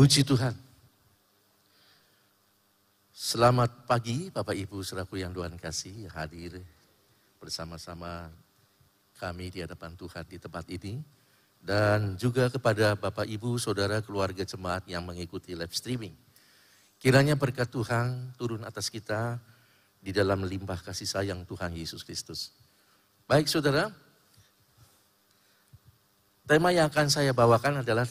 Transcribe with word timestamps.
Puji 0.00 0.24
Tuhan. 0.24 0.56
Selamat 3.12 3.84
pagi 3.84 4.32
Bapak 4.32 4.56
Ibu 4.56 4.80
Saudaraku 4.80 5.20
yang 5.20 5.28
Tuhan 5.28 5.60
kasih 5.60 6.08
hadir 6.16 6.56
bersama-sama 7.36 8.32
kami 9.20 9.52
di 9.52 9.60
hadapan 9.60 9.92
Tuhan 10.00 10.24
di 10.24 10.40
tempat 10.40 10.64
ini. 10.72 11.04
Dan 11.60 12.16
juga 12.16 12.48
kepada 12.48 12.96
Bapak 12.96 13.28
Ibu 13.28 13.60
Saudara 13.60 14.00
keluarga 14.00 14.40
jemaat 14.40 14.88
yang 14.88 15.04
mengikuti 15.04 15.52
live 15.52 15.76
streaming. 15.76 16.16
Kiranya 16.96 17.36
berkat 17.36 17.68
Tuhan 17.68 18.32
turun 18.40 18.64
atas 18.64 18.88
kita 18.88 19.36
di 20.00 20.16
dalam 20.16 20.48
limpah 20.48 20.80
kasih 20.80 21.04
sayang 21.04 21.44
Tuhan 21.44 21.76
Yesus 21.76 22.08
Kristus. 22.08 22.56
Baik 23.28 23.52
saudara, 23.52 23.92
tema 26.48 26.72
yang 26.72 26.88
akan 26.88 27.12
saya 27.12 27.36
bawakan 27.36 27.84
adalah 27.84 28.08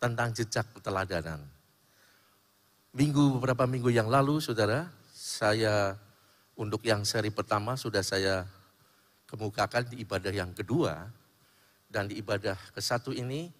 tentang 0.00 0.32
jejak 0.32 0.64
keteladanan. 0.72 1.44
Minggu 2.96 3.38
beberapa 3.38 3.68
minggu 3.68 3.92
yang 3.92 4.08
lalu, 4.08 4.40
saudara, 4.40 4.88
saya 5.12 5.94
untuk 6.56 6.82
yang 6.82 7.04
seri 7.04 7.28
pertama 7.30 7.76
sudah 7.76 8.00
saya 8.00 8.48
kemukakan 9.28 9.92
di 9.92 10.02
ibadah 10.02 10.32
yang 10.34 10.50
kedua 10.56 11.06
dan 11.86 12.10
di 12.10 12.18
ibadah 12.18 12.58
ke 12.74 12.80
satu 12.82 13.14
ini 13.14 13.52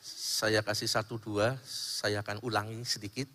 saya 0.00 0.62
kasih 0.62 0.88
satu 0.88 1.18
dua, 1.18 1.58
saya 1.66 2.22
akan 2.22 2.40
ulangi 2.46 2.80
sedikit 2.86 3.26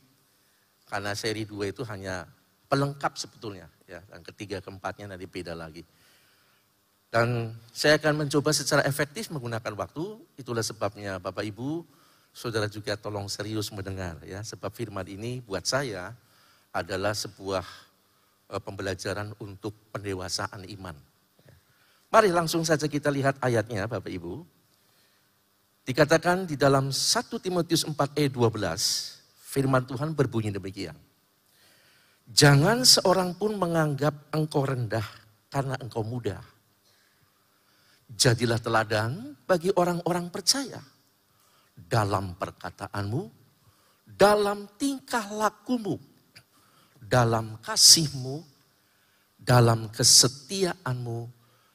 karena 0.88 1.14
seri 1.14 1.44
dua 1.44 1.70
itu 1.70 1.84
hanya 1.86 2.26
pelengkap 2.72 3.14
sebetulnya 3.20 3.68
ya 3.86 4.02
dan 4.10 4.24
ketiga 4.26 4.64
keempatnya 4.64 5.12
nanti 5.12 5.28
beda 5.28 5.54
lagi. 5.54 5.84
Dan 7.14 7.54
saya 7.70 8.02
akan 8.02 8.26
mencoba 8.26 8.50
secara 8.50 8.82
efektif 8.90 9.30
menggunakan 9.30 9.78
waktu, 9.78 10.18
itulah 10.34 10.66
sebabnya 10.66 11.22
Bapak 11.22 11.46
Ibu 11.46 11.86
saudara 12.34 12.66
juga 12.66 12.98
tolong 12.98 13.30
serius 13.30 13.70
mendengar 13.70 14.18
ya, 14.26 14.42
sebab 14.42 14.74
firman 14.74 15.06
ini 15.06 15.40
buat 15.46 15.64
saya 15.64 16.18
adalah 16.74 17.14
sebuah 17.14 17.62
uh, 18.50 18.60
pembelajaran 18.60 19.38
untuk 19.38 19.78
pendewasaan 19.94 20.66
iman. 20.66 20.98
Mari 22.10 22.30
langsung 22.34 22.66
saja 22.66 22.90
kita 22.90 23.10
lihat 23.10 23.38
ayatnya 23.42 23.86
Bapak 23.90 24.10
Ibu. 24.10 24.46
Dikatakan 25.82 26.46
di 26.46 26.54
dalam 26.54 26.94
1 26.94 27.42
Timotius 27.42 27.86
4 27.86 27.94
ayat 28.18 28.34
12, 28.34 28.54
firman 29.50 29.82
Tuhan 29.82 30.14
berbunyi 30.14 30.54
demikian. 30.54 30.94
Jangan 32.30 32.86
seorang 32.86 33.34
pun 33.36 33.58
menganggap 33.58 34.30
engkau 34.30 34.64
rendah 34.64 35.04
karena 35.50 35.76
engkau 35.82 36.06
muda. 36.06 36.40
Jadilah 38.14 38.62
teladan 38.62 39.34
bagi 39.44 39.74
orang-orang 39.74 40.30
percaya 40.30 40.93
dalam 41.76 42.38
perkataanmu, 42.38 43.22
dalam 44.06 44.70
tingkah 44.78 45.26
lakumu, 45.34 45.98
dalam 47.02 47.58
kasihmu, 47.60 48.46
dalam 49.38 49.90
kesetiaanmu, 49.90 51.20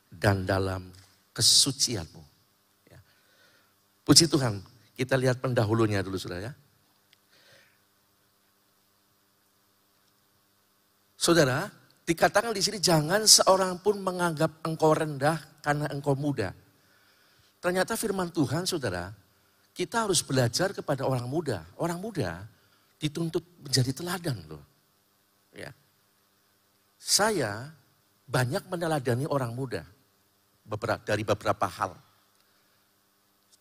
dan 0.08 0.42
dalam 0.48 0.91
kesucianmu. 1.36 2.22
Ya. 2.91 3.00
Puji 4.02 4.26
Tuhan, 4.26 4.58
kita 4.98 5.14
lihat 5.14 5.38
pendahulunya 5.38 6.02
dulu 6.02 6.19
saudara 6.19 6.50
ya. 6.50 6.54
Saudara, 11.19 11.66
dikatakan 12.06 12.54
di 12.54 12.62
sini 12.62 12.78
jangan 12.78 13.26
seorang 13.26 13.82
pun 13.82 13.98
menganggap 13.98 14.62
engkau 14.62 14.94
rendah 14.94 15.38
karena 15.60 15.91
engkau 15.91 16.14
muda. 16.14 16.54
Ternyata 17.58 17.98
firman 17.98 18.30
Tuhan 18.30 18.64
saudara, 18.64 19.10
kita 19.78 20.10
harus 20.10 20.26
belajar 20.26 20.74
kepada 20.74 21.06
orang 21.06 21.30
muda. 21.30 21.62
Orang 21.78 22.02
muda 22.02 22.42
dituntut 22.98 23.46
menjadi 23.62 23.94
teladan 23.94 24.34
loh. 24.50 24.64
Ya. 25.54 25.70
Saya 26.98 27.70
banyak 28.26 28.66
meneladani 28.66 29.30
orang 29.30 29.54
muda 29.54 29.86
beberapa, 30.66 30.98
dari 31.06 31.22
beberapa 31.22 31.70
hal. 31.70 31.94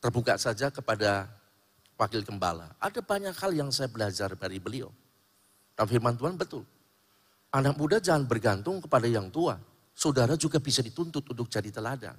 Terbuka 0.02 0.42
saja 0.42 0.74
kepada 0.74 1.30
wakil 2.02 2.26
gembala. 2.26 2.74
Ada 2.82 3.06
banyak 3.06 3.38
hal 3.38 3.54
yang 3.54 3.70
saya 3.70 3.86
belajar 3.86 4.34
dari 4.34 4.58
beliau. 4.58 4.90
Dan 5.78 5.86
firman 5.86 6.18
Tuhan 6.18 6.34
betul. 6.34 6.66
Anak 7.54 7.78
muda 7.78 8.02
jangan 8.02 8.26
bergantung 8.26 8.82
kepada 8.82 9.06
yang 9.06 9.30
tua. 9.30 9.54
Saudara 9.94 10.34
juga 10.34 10.58
bisa 10.58 10.82
dituntut 10.82 11.22
untuk 11.30 11.46
jadi 11.46 11.70
teladan. 11.70 12.18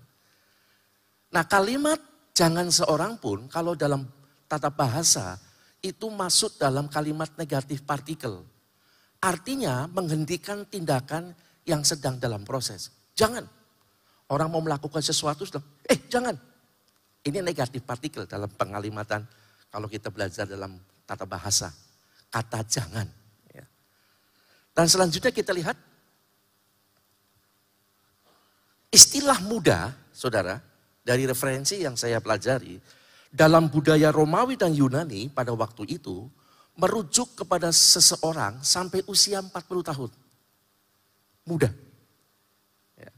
Nah 1.35 1.43
kalimat 1.43 1.99
Jangan 2.39 2.71
seorang 2.71 3.19
pun 3.19 3.51
kalau 3.51 3.75
dalam 3.75 4.07
tata 4.47 4.71
bahasa 4.71 5.35
itu 5.83 6.07
masuk 6.07 6.55
dalam 6.55 6.87
kalimat 6.87 7.27
negatif 7.35 7.83
partikel. 7.83 8.47
Artinya 9.19 9.91
menghentikan 9.91 10.63
tindakan 10.63 11.35
yang 11.67 11.83
sedang 11.83 12.15
dalam 12.23 12.47
proses. 12.47 12.95
Jangan. 13.19 13.43
Orang 14.31 14.55
mau 14.55 14.63
melakukan 14.63 15.03
sesuatu, 15.03 15.43
eh 15.91 15.99
jangan. 16.07 16.39
Ini 17.27 17.43
negatif 17.43 17.83
partikel 17.83 18.31
dalam 18.31 18.47
pengalimatan 18.55 19.27
kalau 19.67 19.91
kita 19.91 20.07
belajar 20.15 20.47
dalam 20.47 20.79
tata 21.11 21.27
bahasa. 21.27 21.75
Kata 22.31 22.63
jangan. 22.63 23.09
Ya. 23.51 23.67
Dan 24.79 24.87
selanjutnya 24.87 25.35
kita 25.35 25.51
lihat 25.51 25.75
istilah 28.95 29.43
muda, 29.43 29.91
saudara, 30.15 30.68
dari 31.09 31.25
referensi 31.25 31.81
yang 31.81 31.97
saya 31.97 32.21
pelajari, 32.21 32.77
dalam 33.33 33.73
budaya 33.73 34.13
Romawi 34.13 34.61
dan 34.61 34.77
Yunani 34.77 35.33
pada 35.33 35.57
waktu 35.57 35.89
itu, 35.97 36.29
merujuk 36.77 37.33
kepada 37.33 37.73
seseorang 37.73 38.61
sampai 38.61 39.01
usia 39.09 39.41
40 39.41 39.57
tahun. 39.89 40.13
Muda. 41.49 41.73
Ya. 43.01 43.13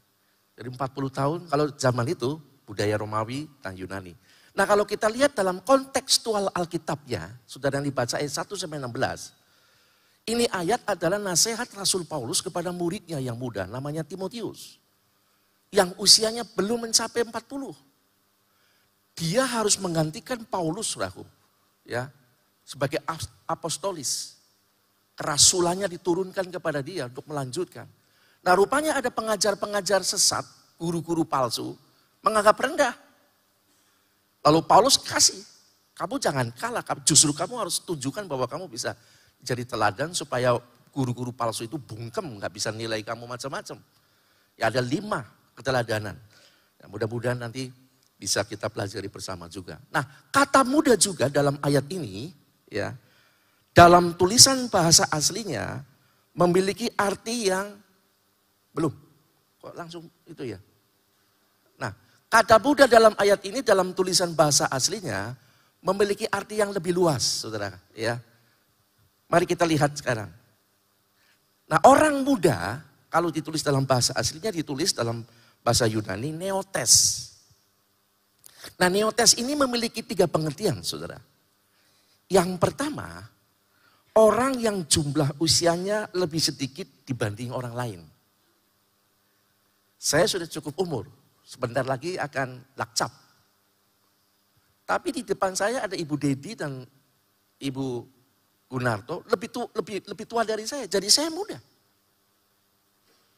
Jadi 0.55 0.69
40 0.71 1.11
tahun, 1.11 1.39
kalau 1.51 1.67
zaman 1.75 2.07
itu 2.15 2.39
budaya 2.63 2.95
Romawi 2.95 3.51
dan 3.59 3.75
Yunani. 3.75 4.15
Nah 4.55 4.63
kalau 4.71 4.87
kita 4.87 5.11
lihat 5.11 5.35
dalam 5.35 5.59
kontekstual 5.59 6.47
Alkitabnya, 6.55 7.43
sudah 7.43 7.75
yang 7.75 7.83
dibaca 7.83 8.23
ayat 8.23 8.31
1 8.31 8.55
sampai 8.55 8.79
16. 8.79 9.35
Ini 10.31 10.47
ayat 10.47 10.87
adalah 10.87 11.19
nasihat 11.19 11.67
Rasul 11.75 12.07
Paulus 12.07 12.39
kepada 12.39 12.71
muridnya 12.71 13.19
yang 13.19 13.35
muda, 13.35 13.67
namanya 13.67 14.07
Timotius 14.07 14.80
yang 15.71 15.95
usianya 15.97 16.43
belum 16.43 16.91
mencapai 16.91 17.23
40. 17.23 17.31
Dia 19.15 19.47
harus 19.47 19.79
menggantikan 19.79 20.43
Paulus, 20.43 20.99
rahu, 20.99 21.23
ya, 21.87 22.11
sebagai 22.67 22.99
apostolis. 23.47 24.39
Kerasulannya 25.15 25.87
diturunkan 25.87 26.49
kepada 26.49 26.81
dia 26.81 27.07
untuk 27.07 27.29
melanjutkan. 27.29 27.87
Nah 28.41 28.53
rupanya 28.57 28.97
ada 28.97 29.13
pengajar-pengajar 29.13 30.01
sesat, 30.01 30.43
guru-guru 30.81 31.29
palsu, 31.29 31.77
menganggap 32.25 32.57
rendah. 32.57 32.95
Lalu 34.41 34.65
Paulus 34.65 34.97
kasih, 34.97 35.37
kamu 35.93 36.17
jangan 36.17 36.49
kalah, 36.57 36.81
justru 37.05 37.37
kamu 37.37 37.61
harus 37.61 37.85
tunjukkan 37.85 38.25
bahwa 38.25 38.49
kamu 38.49 38.65
bisa 38.73 38.97
jadi 39.45 39.69
teladan 39.69 40.17
supaya 40.17 40.57
guru-guru 40.89 41.37
palsu 41.37 41.69
itu 41.69 41.77
bungkem, 41.77 42.41
nggak 42.41 42.53
bisa 42.57 42.73
nilai 42.73 43.05
kamu 43.05 43.29
macam-macam. 43.29 43.77
Ya 44.57 44.73
ada 44.73 44.81
lima 44.81 45.21
keteladanan. 45.61 46.17
Ya, 46.81 46.89
mudah-mudahan 46.89 47.37
nanti 47.37 47.69
bisa 48.17 48.41
kita 48.49 48.73
pelajari 48.73 49.13
bersama 49.13 49.45
juga. 49.53 49.77
Nah, 49.93 50.05
kata 50.33 50.65
muda 50.65 50.97
juga 50.97 51.29
dalam 51.29 51.61
ayat 51.61 51.85
ini, 51.93 52.33
ya, 52.73 52.97
dalam 53.77 54.17
tulisan 54.17 54.69
bahasa 54.73 55.05
aslinya 55.13 55.85
memiliki 56.33 56.89
arti 56.97 57.53
yang 57.53 57.77
belum. 58.73 58.93
Kok 59.61 59.75
langsung 59.77 60.09
itu 60.25 60.57
ya? 60.57 60.61
Nah, 61.77 61.93
kata 62.33 62.57
muda 62.61 62.89
dalam 62.89 63.13
ayat 63.21 63.41
ini 63.45 63.61
dalam 63.61 63.93
tulisan 63.93 64.33
bahasa 64.33 64.69
aslinya 64.73 65.37
memiliki 65.81 66.25
arti 66.29 66.61
yang 66.61 66.73
lebih 66.73 66.97
luas, 66.97 67.45
saudara. 67.45 67.77
Ya, 67.93 68.21
mari 69.29 69.45
kita 69.45 69.65
lihat 69.65 69.97
sekarang. 69.97 70.29
Nah, 71.69 71.79
orang 71.87 72.21
muda 72.25 72.83
kalau 73.11 73.33
ditulis 73.33 73.65
dalam 73.65 73.89
bahasa 73.89 74.15
aslinya 74.15 74.53
ditulis 74.55 74.93
dalam 74.93 75.25
bahasa 75.61 75.85
Yunani 75.87 76.33
neotes. 76.33 76.93
Nah 78.77 78.89
neotes 78.89 79.37
ini 79.41 79.57
memiliki 79.57 80.05
tiga 80.05 80.29
pengertian 80.29 80.85
saudara. 80.85 81.21
Yang 82.31 82.63
pertama, 82.63 83.27
orang 84.17 84.59
yang 84.61 84.87
jumlah 84.87 85.41
usianya 85.43 86.09
lebih 86.15 86.39
sedikit 86.39 86.87
dibanding 87.05 87.51
orang 87.51 87.75
lain. 87.75 88.01
Saya 90.01 90.25
sudah 90.25 90.49
cukup 90.49 90.81
umur, 90.81 91.05
sebentar 91.45 91.85
lagi 91.85 92.17
akan 92.17 92.63
lakcap. 92.79 93.13
Tapi 94.89 95.09
di 95.13 95.23
depan 95.23 95.53
saya 95.55 95.85
ada 95.85 95.95
Ibu 95.95 96.15
Dedi 96.17 96.57
dan 96.57 96.83
Ibu 97.61 97.87
Gunarto 98.71 99.27
lebih, 99.27 99.51
tu, 99.51 99.67
lebih, 99.75 100.03
lebih 100.07 100.27
tua 100.31 100.47
dari 100.47 100.63
saya, 100.65 100.87
jadi 100.87 101.07
saya 101.11 101.29
muda. 101.29 101.59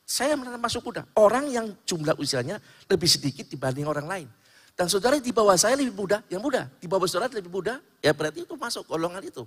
Saya 0.02 0.37
masuk 0.37 0.93
muda. 0.93 1.06
Orang 1.16 1.49
yang 1.49 1.72
jumlah 1.87 2.19
usianya 2.19 2.58
lebih 2.90 3.08
sedikit 3.08 3.49
dibanding 3.49 3.87
orang 3.87 4.06
lain. 4.06 4.28
Dan 4.72 4.88
saudara 4.88 5.20
di 5.20 5.32
bawah 5.32 5.56
saya 5.56 5.76
lebih 5.76 5.93
muda, 5.93 6.25
yang 6.32 6.40
muda. 6.40 6.69
Di 6.81 6.88
bawah 6.88 7.04
saudara 7.04 7.28
lebih 7.32 7.52
muda, 7.52 7.78
ya 8.00 8.12
berarti 8.16 8.44
itu 8.44 8.54
masuk 8.56 8.88
golongan 8.88 9.20
itu. 9.20 9.44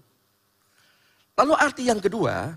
Lalu 1.36 1.54
arti 1.58 1.84
yang 1.90 2.00
kedua, 2.00 2.56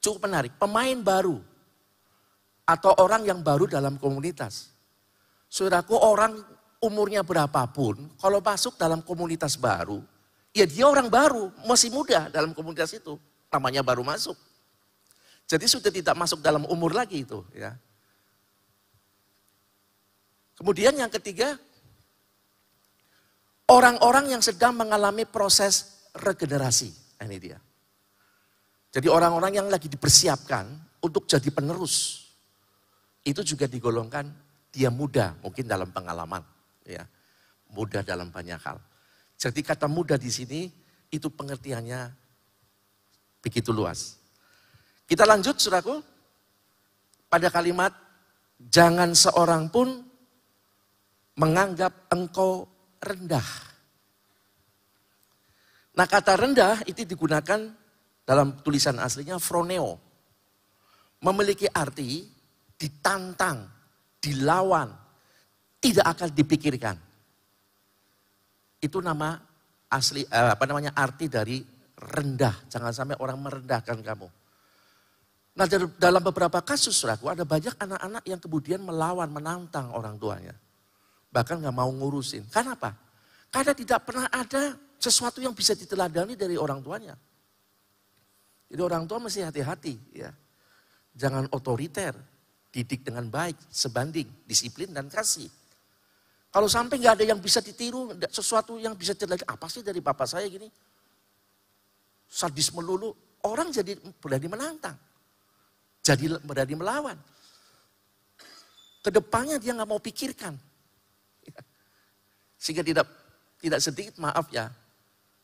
cukup 0.00 0.24
menarik, 0.24 0.52
pemain 0.56 0.96
baru 0.96 1.42
atau 2.64 2.96
orang 3.02 3.28
yang 3.28 3.44
baru 3.44 3.68
dalam 3.68 4.00
komunitas. 4.00 4.72
Saudaraku 5.50 5.98
orang 6.00 6.40
umurnya 6.80 7.20
berapapun, 7.20 8.08
kalau 8.16 8.40
masuk 8.40 8.80
dalam 8.80 9.04
komunitas 9.04 9.60
baru, 9.60 10.00
ya 10.56 10.64
dia 10.64 10.88
orang 10.88 11.12
baru, 11.12 11.52
masih 11.68 11.92
muda 11.92 12.32
dalam 12.32 12.56
komunitas 12.56 12.94
itu. 12.96 13.20
Namanya 13.52 13.84
baru 13.84 14.00
masuk. 14.00 14.34
Jadi 15.44 15.66
sudah 15.68 15.92
tidak 15.92 16.16
masuk 16.16 16.40
dalam 16.40 16.64
umur 16.66 16.96
lagi 16.96 17.22
itu. 17.24 17.44
ya. 17.52 17.76
Kemudian 20.56 20.96
yang 20.96 21.12
ketiga, 21.12 21.58
orang-orang 23.68 24.32
yang 24.32 24.42
sedang 24.42 24.72
mengalami 24.72 25.28
proses 25.28 26.06
regenerasi. 26.16 26.94
Nah, 27.20 27.26
ini 27.28 27.38
dia. 27.42 27.58
Jadi 28.94 29.10
orang-orang 29.10 29.58
yang 29.58 29.68
lagi 29.68 29.90
dipersiapkan 29.90 30.64
untuk 31.02 31.26
jadi 31.26 31.50
penerus. 31.50 32.24
Itu 33.26 33.42
juga 33.42 33.66
digolongkan 33.66 34.30
dia 34.70 34.88
muda 34.88 35.34
mungkin 35.42 35.66
dalam 35.66 35.90
pengalaman 35.90 36.40
ya. 36.86 37.02
Mudah 37.74 38.06
dalam 38.06 38.30
banyak 38.30 38.60
hal. 38.62 38.78
Jadi 39.34 39.60
kata 39.66 39.90
mudah 39.90 40.14
di 40.14 40.30
sini 40.30 40.70
itu 41.10 41.26
pengertiannya 41.26 42.14
begitu 43.42 43.74
luas. 43.74 44.23
Kita 45.04 45.28
lanjut 45.28 45.60
suraku 45.60 46.00
pada 47.28 47.52
kalimat 47.52 47.92
jangan 48.56 49.12
seorang 49.12 49.68
pun 49.68 49.88
menganggap 51.36 52.08
engkau 52.14 52.64
rendah. 53.02 53.48
Nah 55.94 56.06
kata 56.08 56.34
rendah 56.34 56.82
itu 56.88 57.06
digunakan 57.06 57.60
dalam 58.24 58.58
tulisan 58.64 58.98
aslinya 58.98 59.38
froneo. 59.38 60.00
Memiliki 61.24 61.64
arti 61.70 62.24
ditantang, 62.76 63.64
dilawan, 64.20 64.92
tidak 65.80 66.06
akan 66.16 66.28
dipikirkan. 66.36 66.96
Itu 68.80 69.00
nama 69.00 69.40
asli 69.88 70.26
eh, 70.28 70.50
apa 70.52 70.64
namanya 70.68 70.92
arti 70.92 71.32
dari 71.32 71.64
rendah. 71.96 72.68
Jangan 72.68 72.92
sampai 72.92 73.16
orang 73.20 73.40
merendahkan 73.40 74.04
kamu. 74.04 74.43
Nah 75.54 75.70
dalam 75.70 76.18
beberapa 76.18 76.58
kasus 76.58 76.98
suraku 76.98 77.30
ada 77.30 77.46
banyak 77.46 77.78
anak-anak 77.78 78.24
yang 78.26 78.40
kemudian 78.42 78.82
melawan, 78.82 79.30
menantang 79.30 79.94
orang 79.94 80.18
tuanya. 80.18 80.54
Bahkan 81.30 81.62
nggak 81.62 81.74
mau 81.74 81.90
ngurusin. 81.94 82.50
Kenapa? 82.50 82.94
Karena 83.54 83.70
tidak 83.70 84.02
pernah 84.02 84.26
ada 84.34 84.74
sesuatu 84.98 85.38
yang 85.38 85.54
bisa 85.54 85.78
diteladani 85.78 86.34
dari 86.34 86.58
orang 86.58 86.82
tuanya. 86.82 87.14
Jadi 88.66 88.80
orang 88.82 89.06
tua 89.06 89.22
mesti 89.22 89.46
hati-hati 89.46 89.94
ya. 90.18 90.34
Jangan 91.14 91.46
otoriter, 91.54 92.18
didik 92.74 93.06
dengan 93.06 93.30
baik, 93.30 93.54
sebanding, 93.70 94.26
disiplin 94.42 94.90
dan 94.90 95.06
kasih. 95.06 95.46
Kalau 96.50 96.66
sampai 96.66 96.98
nggak 96.98 97.22
ada 97.22 97.24
yang 97.30 97.38
bisa 97.38 97.62
ditiru, 97.62 98.10
sesuatu 98.26 98.74
yang 98.82 98.98
bisa 98.98 99.14
dilihat, 99.14 99.46
apa 99.46 99.70
sih 99.70 99.86
dari 99.86 100.02
bapak 100.02 100.26
saya 100.26 100.50
gini? 100.50 100.66
Sadis 102.26 102.74
melulu, 102.74 103.14
orang 103.46 103.70
jadi 103.70 103.94
berani 104.18 104.50
menantang. 104.50 104.98
Jadi 106.04 106.36
berani 106.44 106.74
melawan. 106.76 107.16
Ke 109.00 109.08
depannya 109.08 109.56
dia 109.56 109.72
nggak 109.72 109.88
mau 109.88 110.00
pikirkan. 110.00 110.52
Sehingga 112.60 112.84
tidak 112.84 113.08
tidak 113.60 113.80
sedikit 113.80 114.20
maaf 114.20 114.52
ya, 114.52 114.68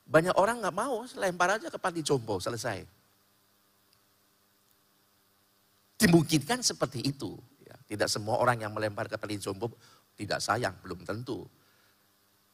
banyak 0.05 0.37
orang 0.37 0.61
nggak 0.61 0.77
mau, 0.77 1.01
lempar 1.17 1.57
aja 1.57 1.73
ke 1.73 1.81
panti 1.81 2.05
jompo, 2.05 2.37
selesai. 2.37 2.85
Dimungkinkan 5.97 6.61
seperti 6.61 7.09
itu. 7.09 7.37
Ya, 7.65 7.77
tidak 7.89 8.12
semua 8.12 8.37
orang 8.37 8.61
yang 8.61 8.73
melempar 8.77 9.09
ke 9.09 9.17
panti 9.17 9.41
jompo 9.41 9.73
tidak 10.21 10.45
sayang, 10.45 10.77
belum 10.85 11.01
tentu. 11.09 11.49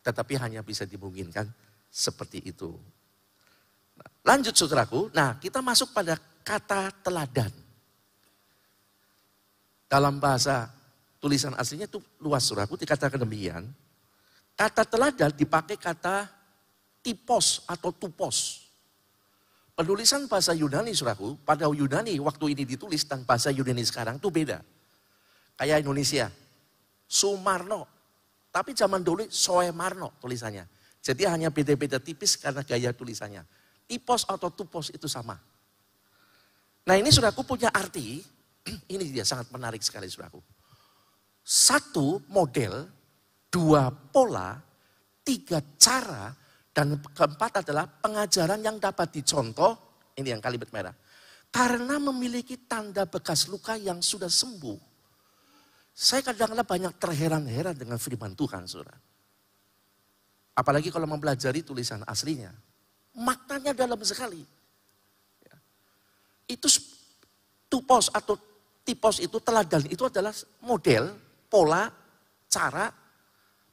Tetapi 0.07 0.39
hanya 0.39 0.63
bisa 0.63 0.87
dimungkinkan 0.87 1.51
seperti 1.91 2.47
itu. 2.47 2.71
Nah, 3.99 4.11
lanjut 4.23 4.55
saudaraku, 4.55 5.11
nah 5.11 5.35
kita 5.43 5.59
masuk 5.59 5.91
pada 5.91 6.15
kata 6.47 6.95
teladan. 7.03 7.66
Dalam 9.87 10.19
bahasa 10.19 10.67
tulisan 11.23 11.55
aslinya 11.55 11.87
itu 11.87 12.03
luas 12.19 12.43
saudaraku, 12.47 12.75
dikatakan 12.79 13.23
demikian. 13.23 13.67
Kata 14.57 14.83
teladan 14.83 15.31
dipakai 15.35 15.79
kata 15.79 16.27
tipos 17.05 17.63
atau 17.71 17.95
tupos. 17.95 18.67
Penulisan 19.77 20.25
bahasa 20.27 20.57
Yunani 20.57 20.97
saudaraku, 20.97 21.37
pada 21.45 21.69
Yunani 21.69 22.17
waktu 22.19 22.57
ini 22.57 22.65
ditulis 22.65 23.05
dan 23.05 23.23
bahasa 23.23 23.53
Yunani 23.53 23.85
sekarang 23.85 24.17
itu 24.17 24.33
beda. 24.33 24.65
Kayak 25.55 25.85
Indonesia, 25.85 26.33
Sumarno. 27.07 27.87
Tapi 28.51 28.73
zaman 28.73 29.05
dulu 29.05 29.29
Soemarno 29.29 30.17
tulisannya. 30.17 30.65
Jadi 31.05 31.29
hanya 31.29 31.53
beda-beda 31.53 32.01
tipis 32.01 32.41
karena 32.41 32.65
gaya 32.65 32.91
tulisannya. 32.91 33.45
Tipos 33.85 34.25
atau 34.25 34.49
tupos 34.49 34.91
itu 34.91 35.07
sama. 35.07 35.37
Nah 36.89 36.97
ini 36.97 37.13
suraku 37.13 37.45
punya 37.45 37.69
arti, 37.71 38.25
ini 38.91 39.11
dia 39.11 39.27
sangat 39.27 39.51
menarik 39.51 39.83
sekali 39.83 40.07
suraku. 40.11 40.41
Satu 41.47 42.23
model, 42.31 42.87
dua 43.47 43.91
pola, 43.91 44.59
tiga 45.23 45.63
cara, 45.79 46.35
dan 46.75 46.99
keempat 47.01 47.63
adalah 47.63 47.87
pengajaran 47.87 48.61
yang 48.63 48.77
dapat 48.83 49.15
dicontoh, 49.15 50.03
ini 50.19 50.35
yang 50.35 50.43
kalimat 50.43 50.71
merah. 50.75 50.95
Karena 51.51 51.97
memiliki 52.03 52.67
tanda 52.67 53.07
bekas 53.07 53.47
luka 53.47 53.79
yang 53.79 54.03
sudah 54.03 54.29
sembuh 54.29 54.97
saya 55.97 56.21
kadang-kadang 56.21 56.69
banyak 56.69 56.93
terheran-heran 57.01 57.73
dengan 57.73 57.97
firman 57.97 58.37
Tuhan, 58.37 58.69
saudara. 58.69 59.01
Apalagi 60.53 60.93
kalau 60.93 61.09
mempelajari 61.09 61.65
tulisan 61.65 62.05
aslinya. 62.05 62.53
Maknanya 63.17 63.73
dalam 63.73 63.97
sekali. 64.05 64.45
Ya. 65.41 65.57
Itu 66.53 66.69
tupos 67.73 68.13
atau 68.13 68.37
tipos 68.87 69.19
itu 69.19 69.43
teladan 69.43 69.83
itu 69.91 70.07
adalah 70.07 70.31
model, 70.63 71.11
pola, 71.51 71.91
cara, 72.47 72.87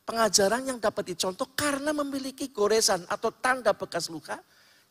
pengajaran 0.02 0.66
yang 0.66 0.82
dapat 0.82 1.14
dicontoh 1.14 1.54
karena 1.54 1.94
memiliki 1.94 2.50
goresan 2.50 3.06
atau 3.06 3.30
tanda 3.30 3.78
bekas 3.78 4.10
luka 4.10 4.42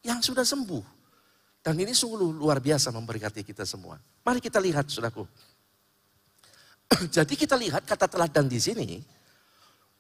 yang 0.06 0.22
sudah 0.22 0.46
sembuh. 0.46 1.02
Dan 1.62 1.78
ini 1.78 1.90
sungguh 1.94 2.18
luar 2.18 2.62
biasa 2.62 2.94
memberkati 2.94 3.42
kita 3.42 3.66
semua. 3.66 3.98
Mari 4.22 4.38
kita 4.42 4.58
lihat, 4.58 4.86
saudaraku. 4.90 5.26
Jadi 7.16 7.34
kita 7.38 7.54
lihat 7.54 7.86
kata 7.86 8.10
teladan 8.10 8.50
di 8.50 8.58
sini, 8.58 8.98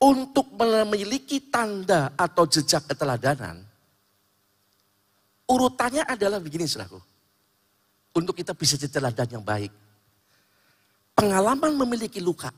untuk 0.02 0.50
memiliki 0.58 1.46
tanda 1.46 2.10
atau 2.18 2.42
jejak 2.50 2.90
keteladanan, 2.90 3.62
urutannya 5.46 6.02
adalah 6.02 6.42
begini 6.42 6.66
saudaraku. 6.66 6.98
Untuk 8.12 8.36
kita 8.36 8.52
bisa 8.52 8.76
jadi 8.76 9.00
teladan 9.00 9.40
yang 9.40 9.40
baik. 9.40 9.72
Pengalaman 11.12 11.76
memiliki 11.76 12.18
luka. 12.18 12.50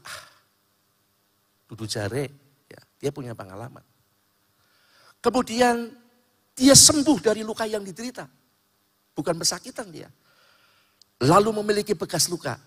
Dudu 1.67 1.85
jare, 1.85 2.31
ya, 2.71 2.81
dia 3.01 3.11
punya 3.11 3.35
pengalaman. 3.35 3.83
Kemudian 5.19 5.91
dia 6.55 6.75
sembuh 6.77 7.19
dari 7.19 7.43
luka 7.43 7.67
yang 7.67 7.83
diderita. 7.83 8.29
Bukan 9.15 9.35
pesakitan 9.39 9.91
dia. 9.91 10.11
Lalu 11.25 11.63
memiliki 11.63 11.97
bekas 11.97 12.29
luka 12.29 12.59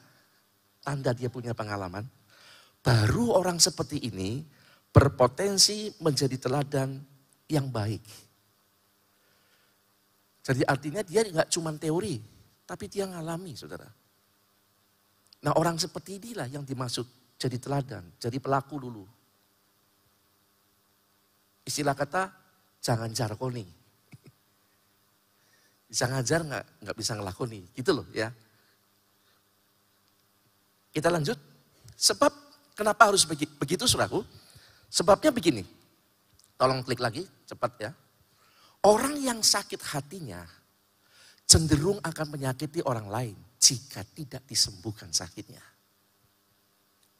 tanda 0.87 1.11
dia 1.11 1.27
punya 1.27 1.51
pengalaman, 1.51 2.07
baru 2.79 3.35
orang 3.35 3.59
seperti 3.59 4.07
ini 4.07 4.39
berpotensi 4.87 5.91
menjadi 5.99 6.39
teladan 6.39 6.95
yang 7.51 7.67
baik. 7.67 7.99
Jadi 10.47 10.63
artinya 10.63 11.03
dia 11.03 11.27
nggak 11.27 11.51
cuma 11.51 11.75
teori, 11.75 12.23
tapi 12.63 12.87
dia 12.87 13.03
ngalami, 13.03 13.51
saudara. 13.51 13.91
Nah 15.45 15.53
orang 15.53 15.77
seperti 15.77 16.17
inilah 16.17 16.49
yang 16.49 16.65
dimaksud 16.65 17.05
jadi 17.37 17.61
teladan, 17.61 18.01
jadi 18.17 18.41
pelaku 18.41 18.81
dulu. 18.81 19.05
Istilah 21.61 21.93
kata, 21.93 22.33
jangan 22.81 23.13
jarkoni. 23.13 23.61
Bisa 25.91 26.09
ngajar 26.09 26.41
nggak 26.41 26.65
nggak 26.81 26.97
bisa 26.97 27.13
ngelakoni, 27.13 27.61
gitu 27.77 28.01
loh 28.01 28.07
ya. 28.15 28.33
Kita 30.89 31.13
lanjut. 31.13 31.37
Sebab 31.97 32.33
kenapa 32.73 33.09
harus 33.09 33.25
begitu 33.29 33.85
suraku? 33.85 34.25
Sebabnya 34.89 35.29
begini. 35.29 35.61
Tolong 36.57 36.81
klik 36.81 36.97
lagi, 36.97 37.21
cepat 37.45 37.71
ya. 37.77 37.93
Orang 38.81 39.21
yang 39.21 39.45
sakit 39.45 39.77
hatinya 39.93 40.41
cenderung 41.47 42.01
akan 42.03 42.27
menyakiti 42.33 42.83
orang 42.83 43.07
lain 43.07 43.37
jika 43.67 44.07
tidak 44.07 44.47
disembuhkan 44.47 45.11
sakitnya. 45.11 45.59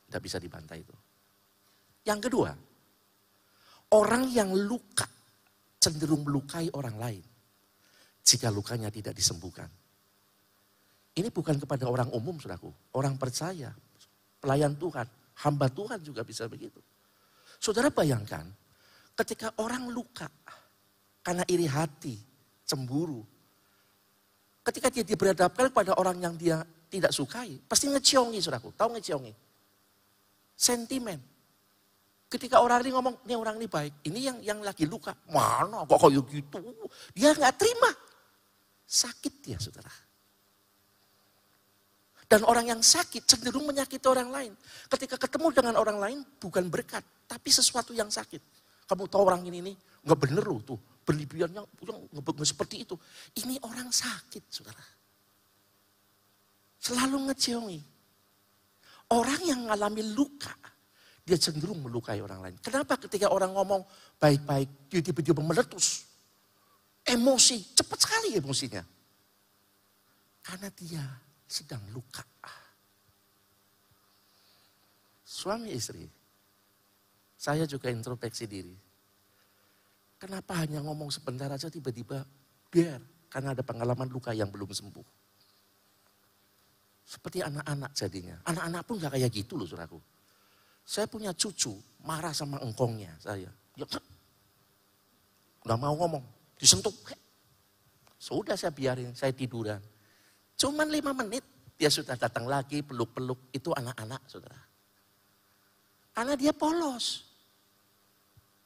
Tidak 0.08 0.22
bisa 0.24 0.40
dibantai 0.40 0.80
itu. 0.80 0.96
Yang 2.08 2.32
kedua, 2.32 2.56
orang 3.92 4.32
yang 4.32 4.56
luka 4.56 5.04
cenderung 5.76 6.24
melukai 6.24 6.72
orang 6.72 6.96
lain 6.96 7.26
jika 8.24 8.48
lukanya 8.48 8.88
tidak 8.88 9.12
disembuhkan. 9.12 9.68
Ini 11.20 11.28
bukan 11.34 11.60
kepada 11.60 11.90
orang 11.92 12.08
umum, 12.16 12.40
saudaraku. 12.40 12.72
Orang 12.96 13.20
percaya, 13.20 13.74
pelayan 14.40 14.80
Tuhan, 14.80 15.08
hamba 15.44 15.68
Tuhan 15.68 16.00
juga 16.00 16.24
bisa 16.24 16.48
begitu. 16.48 16.80
Saudara 17.60 17.92
bayangkan, 17.92 18.48
ketika 19.18 19.52
orang 19.60 19.90
luka 19.92 20.30
karena 21.26 21.44
iri 21.50 21.68
hati, 21.68 22.16
cemburu, 22.64 23.26
ketika 24.68 24.92
dia 24.92 25.04
diberhadapkan 25.08 25.72
kepada 25.72 25.96
orang 25.96 26.20
yang 26.20 26.36
dia 26.36 26.60
tidak 26.92 27.16
sukai, 27.16 27.56
pasti 27.64 27.88
ngeciongi, 27.88 28.44
saudaraku. 28.44 28.76
Tahu 28.76 29.00
ngeciongi? 29.00 29.32
Sentimen. 30.60 31.20
Ketika 32.28 32.60
orang 32.60 32.84
ini 32.84 32.92
ngomong, 32.92 33.16
ini 33.24 33.34
orang 33.40 33.56
ini 33.56 33.68
baik, 33.72 34.04
ini 34.12 34.20
yang 34.28 34.38
yang 34.44 34.60
lagi 34.60 34.84
luka, 34.84 35.16
mana 35.32 35.88
kok 35.88 35.96
kayak 35.96 36.28
gitu? 36.28 36.60
Dia 37.16 37.32
nggak 37.32 37.56
terima. 37.56 37.88
Sakit 38.84 39.34
dia, 39.40 39.56
saudara. 39.56 39.92
Dan 42.28 42.44
orang 42.44 42.76
yang 42.76 42.82
sakit 42.84 43.24
cenderung 43.24 43.64
menyakiti 43.64 44.04
orang 44.12 44.28
lain. 44.28 44.52
Ketika 44.92 45.16
ketemu 45.16 45.48
dengan 45.56 45.76
orang 45.80 45.96
lain 45.96 46.20
bukan 46.44 46.68
berkat, 46.68 47.00
tapi 47.24 47.48
sesuatu 47.48 47.96
yang 47.96 48.12
sakit. 48.12 48.44
Kamu 48.84 49.08
tahu 49.08 49.24
orang 49.24 49.48
ini 49.48 49.72
nih, 49.72 49.76
nggak 50.04 50.20
bener 50.20 50.44
loh 50.44 50.60
tuh. 50.60 50.80
Berlebihannya 51.08 51.64
nggak 52.12 52.44
seperti 52.44 52.84
itu. 52.84 53.00
Ini 53.40 53.64
orang 53.64 53.88
sakit, 53.88 54.44
saudara. 54.52 54.84
Selalu 56.76 57.32
ngeceongi. 57.32 57.80
Orang 59.16 59.40
yang 59.48 59.64
mengalami 59.64 60.04
luka, 60.12 60.52
dia 61.24 61.40
cenderung 61.40 61.80
melukai 61.80 62.20
orang 62.20 62.44
lain. 62.44 62.56
Kenapa 62.60 63.00
ketika 63.00 63.32
orang 63.32 63.56
ngomong 63.56 63.88
baik-baik, 64.20 64.92
dia 64.92 65.00
tiba-tiba 65.00 65.40
meletus. 65.40 66.04
Emosi, 67.08 67.72
cepat 67.72 68.00
sekali 68.04 68.36
emosinya. 68.36 68.84
Karena 70.44 70.68
dia 70.76 71.04
sedang 71.48 71.80
luka. 71.96 72.28
Suami 75.24 75.72
istri, 75.72 76.04
saya 77.40 77.64
juga 77.64 77.88
introspeksi 77.88 78.44
diri. 78.44 78.87
Kenapa 80.18 80.66
hanya 80.66 80.82
ngomong 80.82 81.14
sebentar 81.14 81.46
aja 81.46 81.70
tiba-tiba 81.70 82.26
biar 82.74 82.98
karena 83.30 83.54
ada 83.54 83.62
pengalaman 83.62 84.10
luka 84.10 84.34
yang 84.34 84.50
belum 84.50 84.74
sembuh. 84.74 85.08
Seperti 87.08 87.40
anak-anak 87.46 87.92
jadinya. 87.96 88.36
Anak-anak 88.50 88.82
pun 88.84 89.00
gak 89.00 89.14
kayak 89.16 89.32
gitu 89.32 89.56
loh 89.56 89.70
suraku. 89.70 90.02
Saya 90.84 91.08
punya 91.08 91.32
cucu 91.32 91.72
marah 92.04 92.34
sama 92.34 92.60
engkongnya 92.66 93.14
saya. 93.22 93.48
Ya, 93.78 93.86
gak 95.64 95.80
mau 95.80 95.94
ngomong, 95.96 96.26
disentuh. 96.58 96.92
Sudah 98.18 98.58
saya 98.58 98.74
biarin, 98.74 99.14
saya 99.14 99.32
tiduran. 99.32 99.80
Cuman 100.58 100.90
lima 100.90 101.14
menit 101.14 101.46
dia 101.78 101.94
sudah 101.94 102.18
datang 102.18 102.50
lagi 102.50 102.82
peluk-peluk 102.82 103.54
itu 103.54 103.70
anak-anak 103.70 104.26
saudara. 104.26 104.58
Karena 106.18 106.34
dia 106.34 106.50
polos. 106.50 107.30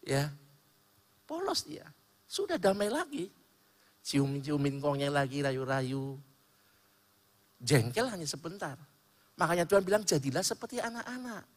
Ya, 0.01 0.31
polos 1.31 1.63
dia. 1.63 1.87
Sudah 2.27 2.59
damai 2.59 2.91
lagi. 2.91 3.31
Cium-ciumin 4.03 4.83
kongnya 4.83 5.07
lagi, 5.07 5.39
rayu-rayu. 5.39 6.19
Jengkel 7.63 8.11
hanya 8.11 8.27
sebentar. 8.27 8.75
Makanya 9.39 9.63
Tuhan 9.63 9.87
bilang 9.87 10.03
jadilah 10.03 10.43
seperti 10.43 10.83
anak-anak. 10.83 11.47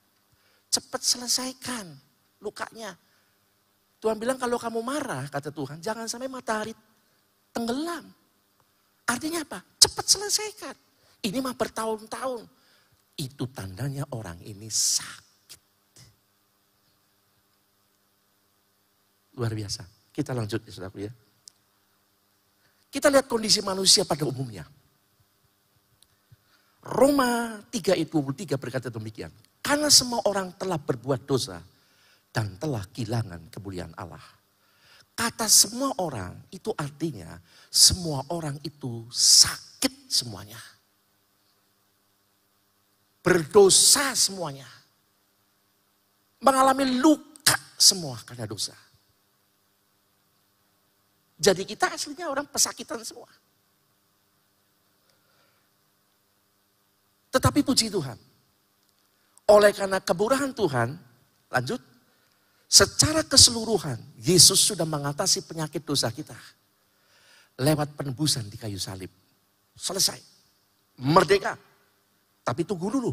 Cepat 0.71 1.02
selesaikan 1.02 1.90
lukanya. 2.38 2.95
Tuhan 3.99 4.14
bilang 4.14 4.38
kalau 4.38 4.61
kamu 4.62 4.78
marah, 4.85 5.26
kata 5.26 5.50
Tuhan, 5.50 5.83
jangan 5.83 6.07
sampai 6.07 6.31
matahari 6.31 6.71
tenggelam. 7.50 8.04
Artinya 9.11 9.43
apa? 9.43 9.59
Cepat 9.81 10.07
selesaikan. 10.07 10.76
Ini 11.25 11.40
mah 11.40 11.57
bertahun-tahun. 11.57 12.47
Itu 13.16 13.49
tandanya 13.50 14.04
orang 14.12 14.38
ini 14.45 14.69
sakit. 14.69 15.34
Luar 19.35 19.53
biasa. 19.55 19.83
Kita 20.14 20.31
lanjut 20.31 20.62
ya 20.62 20.71
saudaraku 20.71 20.99
ya. 21.03 21.12
Kita 22.95 23.11
lihat 23.11 23.26
kondisi 23.26 23.59
manusia 23.59 24.07
pada 24.07 24.23
umumnya. 24.23 24.62
Roma 26.85 27.59
3 27.67 27.97
ayat 27.99 28.09
23 28.12 28.55
berkata 28.55 28.87
demikian. 28.93 29.33
Karena 29.59 29.91
semua 29.91 30.23
orang 30.29 30.55
telah 30.55 30.79
berbuat 30.79 31.26
dosa 31.26 31.59
dan 32.31 32.55
telah 32.61 32.85
kehilangan 32.93 33.50
kemuliaan 33.50 33.97
Allah. 33.97 34.23
Kata 35.14 35.49
semua 35.49 35.95
orang 35.99 36.37
itu 36.53 36.71
artinya 36.76 37.38
semua 37.73 38.26
orang 38.31 38.61
itu 38.62 39.07
sakit 39.11 40.12
semuanya. 40.12 40.61
Berdosa 43.25 44.12
semuanya. 44.12 44.69
Mengalami 46.45 47.00
luka 47.00 47.57
semua 47.81 48.21
karena 48.29 48.45
dosa. 48.45 48.84
Jadi 51.44 51.68
kita 51.68 51.92
aslinya 51.92 52.32
orang 52.32 52.48
pesakitan 52.48 53.04
semua. 53.04 53.28
Tetapi 57.28 57.60
puji 57.60 57.92
Tuhan. 57.92 58.16
Oleh 59.52 59.76
karena 59.76 60.00
kemurahan 60.00 60.56
Tuhan, 60.56 60.96
lanjut, 61.52 61.80
Secara 62.74 63.22
keseluruhan, 63.22 64.02
Yesus 64.18 64.58
sudah 64.58 64.82
mengatasi 64.82 65.46
penyakit 65.46 65.86
dosa 65.86 66.10
kita. 66.10 66.34
Lewat 67.62 67.94
penebusan 67.94 68.50
di 68.50 68.58
kayu 68.58 68.82
salib. 68.82 69.14
Selesai. 69.78 70.18
Merdeka. 70.98 71.54
Tapi 72.42 72.66
tunggu 72.66 72.90
dulu. 72.90 73.12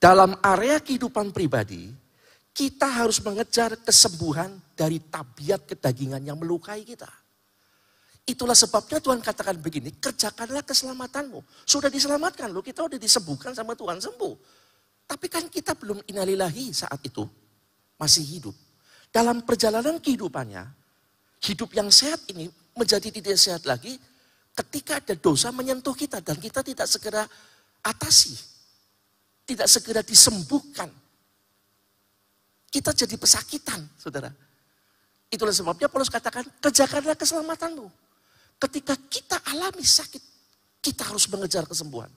Dalam 0.00 0.32
area 0.40 0.80
kehidupan 0.80 1.28
pribadi, 1.28 1.92
kita 2.50 2.86
harus 2.86 3.22
mengejar 3.22 3.78
kesembuhan 3.80 4.50
dari 4.74 4.98
tabiat 4.98 5.64
kedagingan 5.64 6.20
yang 6.20 6.36
melukai 6.36 6.82
kita. 6.82 7.08
Itulah 8.26 8.54
sebabnya 8.54 9.02
Tuhan 9.02 9.18
katakan 9.18 9.58
begini, 9.58 9.96
kerjakanlah 9.98 10.62
keselamatanmu. 10.62 11.66
Sudah 11.66 11.90
diselamatkan 11.90 12.52
loh, 12.52 12.62
kita 12.62 12.86
udah 12.86 13.00
disembuhkan 13.00 13.50
sama 13.56 13.74
Tuhan 13.74 13.98
sembuh. 13.98 14.34
Tapi 15.10 15.26
kan 15.26 15.50
kita 15.50 15.74
belum 15.74 16.06
inalilahi 16.06 16.70
saat 16.70 17.02
itu. 17.02 17.26
Masih 17.98 18.22
hidup. 18.22 18.54
Dalam 19.10 19.42
perjalanan 19.42 19.98
kehidupannya, 19.98 20.62
hidup 21.42 21.74
yang 21.74 21.90
sehat 21.90 22.22
ini 22.30 22.46
menjadi 22.78 23.10
tidak 23.10 23.34
sehat 23.34 23.66
lagi 23.66 23.98
ketika 24.54 25.02
ada 25.02 25.18
dosa 25.18 25.50
menyentuh 25.50 25.96
kita 25.98 26.22
dan 26.22 26.38
kita 26.38 26.62
tidak 26.62 26.86
segera 26.86 27.26
atasi. 27.82 28.38
Tidak 29.42 29.66
segera 29.66 30.06
disembuhkan. 30.06 30.86
Kita 32.70 32.94
jadi 32.94 33.18
pesakitan, 33.18 33.82
saudara. 33.98 34.30
Itulah 35.26 35.50
sebabnya 35.50 35.90
Paulus 35.90 36.10
katakan, 36.10 36.46
kerjakanlah 36.62 37.18
keselamatanmu. 37.18 37.86
Ketika 38.62 38.94
kita 39.10 39.36
alami 39.50 39.82
sakit, 39.82 40.22
kita 40.78 41.10
harus 41.10 41.26
mengejar 41.26 41.66
kesembuhan. 41.66 42.10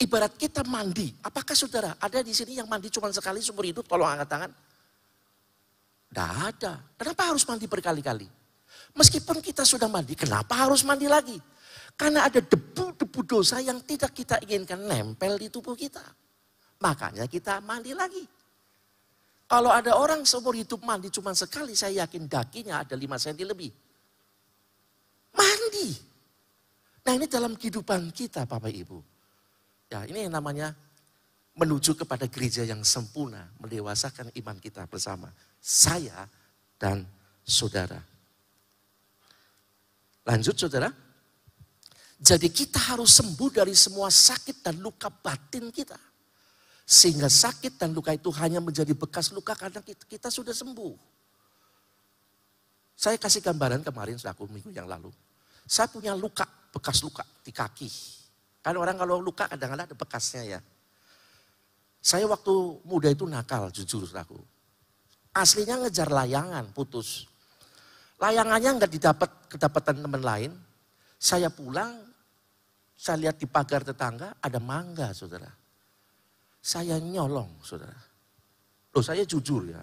Ibarat 0.00 0.32
kita 0.40 0.64
mandi. 0.64 1.12
Apakah 1.20 1.52
saudara 1.52 1.92
ada 2.00 2.24
di 2.24 2.32
sini 2.32 2.56
yang 2.56 2.64
mandi 2.64 2.88
cuma 2.88 3.12
sekali 3.12 3.44
seumur 3.44 3.68
hidup? 3.68 3.84
Tolong 3.84 4.08
angkat 4.08 4.28
tangan. 4.32 4.50
Tidak 6.08 6.30
ada. 6.48 6.72
Kenapa 6.96 7.22
harus 7.28 7.44
mandi 7.44 7.68
berkali-kali? 7.68 8.24
Meskipun 8.96 9.44
kita 9.44 9.62
sudah 9.62 9.86
mandi, 9.86 10.16
kenapa 10.16 10.66
harus 10.66 10.82
mandi 10.82 11.04
lagi? 11.04 11.36
Karena 11.94 12.24
ada 12.24 12.40
debu-debu 12.40 13.20
dosa 13.28 13.60
yang 13.60 13.84
tidak 13.84 14.16
kita 14.16 14.40
inginkan 14.48 14.80
nempel 14.80 15.36
di 15.36 15.52
tubuh 15.52 15.76
kita. 15.76 16.02
Makanya 16.80 17.28
kita 17.28 17.60
mandi 17.60 17.92
lagi. 17.92 18.24
Kalau 19.50 19.74
ada 19.74 19.98
orang 19.98 20.22
seumur 20.22 20.54
hidup 20.54 20.78
mandi 20.86 21.10
cuma 21.10 21.34
sekali, 21.34 21.74
saya 21.74 22.06
yakin 22.06 22.30
dakinya 22.30 22.86
ada 22.86 22.94
5 22.94 23.02
cm 23.18 23.50
lebih. 23.50 23.74
Mandi. 25.34 25.90
Nah 27.02 27.12
ini 27.18 27.26
dalam 27.26 27.58
kehidupan 27.58 28.14
kita 28.14 28.46
Bapak 28.46 28.70
Ibu. 28.70 28.98
Ya 29.90 30.06
ini 30.06 30.30
yang 30.30 30.38
namanya 30.38 30.70
menuju 31.58 31.98
kepada 31.98 32.30
gereja 32.30 32.62
yang 32.62 32.86
sempurna, 32.86 33.50
mendewasakan 33.58 34.30
iman 34.38 34.54
kita 34.62 34.86
bersama. 34.86 35.34
Saya 35.58 36.30
dan 36.78 37.02
saudara. 37.42 37.98
Lanjut 40.30 40.54
saudara. 40.54 40.94
Jadi 42.22 42.54
kita 42.54 42.94
harus 42.94 43.18
sembuh 43.18 43.50
dari 43.50 43.74
semua 43.74 44.14
sakit 44.14 44.62
dan 44.62 44.78
luka 44.78 45.10
batin 45.10 45.74
kita. 45.74 45.98
Sehingga 46.90 47.30
sakit 47.30 47.78
dan 47.78 47.94
luka 47.94 48.10
itu 48.10 48.34
hanya 48.34 48.58
menjadi 48.58 48.90
bekas 48.98 49.30
luka 49.30 49.54
karena 49.54 49.78
kita, 49.78 50.26
sudah 50.26 50.50
sembuh. 50.50 50.98
Saya 52.98 53.14
kasih 53.14 53.46
gambaran 53.46 53.86
kemarin 53.86 54.18
selaku 54.18 54.50
minggu 54.50 54.74
yang 54.74 54.90
lalu. 54.90 55.14
Saya 55.70 55.86
punya 55.86 56.18
luka, 56.18 56.42
bekas 56.74 57.06
luka 57.06 57.22
di 57.46 57.54
kaki. 57.54 57.86
Kan 58.58 58.74
orang 58.74 58.98
kalau 58.98 59.22
luka 59.22 59.46
kadang-kadang 59.46 59.86
ada 59.86 59.94
bekasnya 59.94 60.58
ya. 60.58 60.60
Saya 62.02 62.26
waktu 62.26 62.82
muda 62.82 63.06
itu 63.06 63.22
nakal 63.22 63.70
jujur 63.70 64.10
aku. 64.10 64.42
Aslinya 65.30 65.86
ngejar 65.86 66.10
layangan 66.10 66.74
putus. 66.74 67.30
Layangannya 68.18 68.82
nggak 68.82 68.90
didapat 68.90 69.30
kedapatan 69.46 70.02
teman 70.02 70.22
lain. 70.26 70.52
Saya 71.22 71.54
pulang, 71.54 72.02
saya 72.98 73.30
lihat 73.30 73.38
di 73.38 73.46
pagar 73.46 73.86
tetangga 73.86 74.42
ada 74.42 74.58
mangga, 74.58 75.14
saudara. 75.14 75.59
Saya 76.60 77.00
nyolong, 77.00 77.60
saudara. 77.64 77.96
Loh 78.92 79.04
saya 79.04 79.24
jujur 79.24 79.64
ya. 79.72 79.80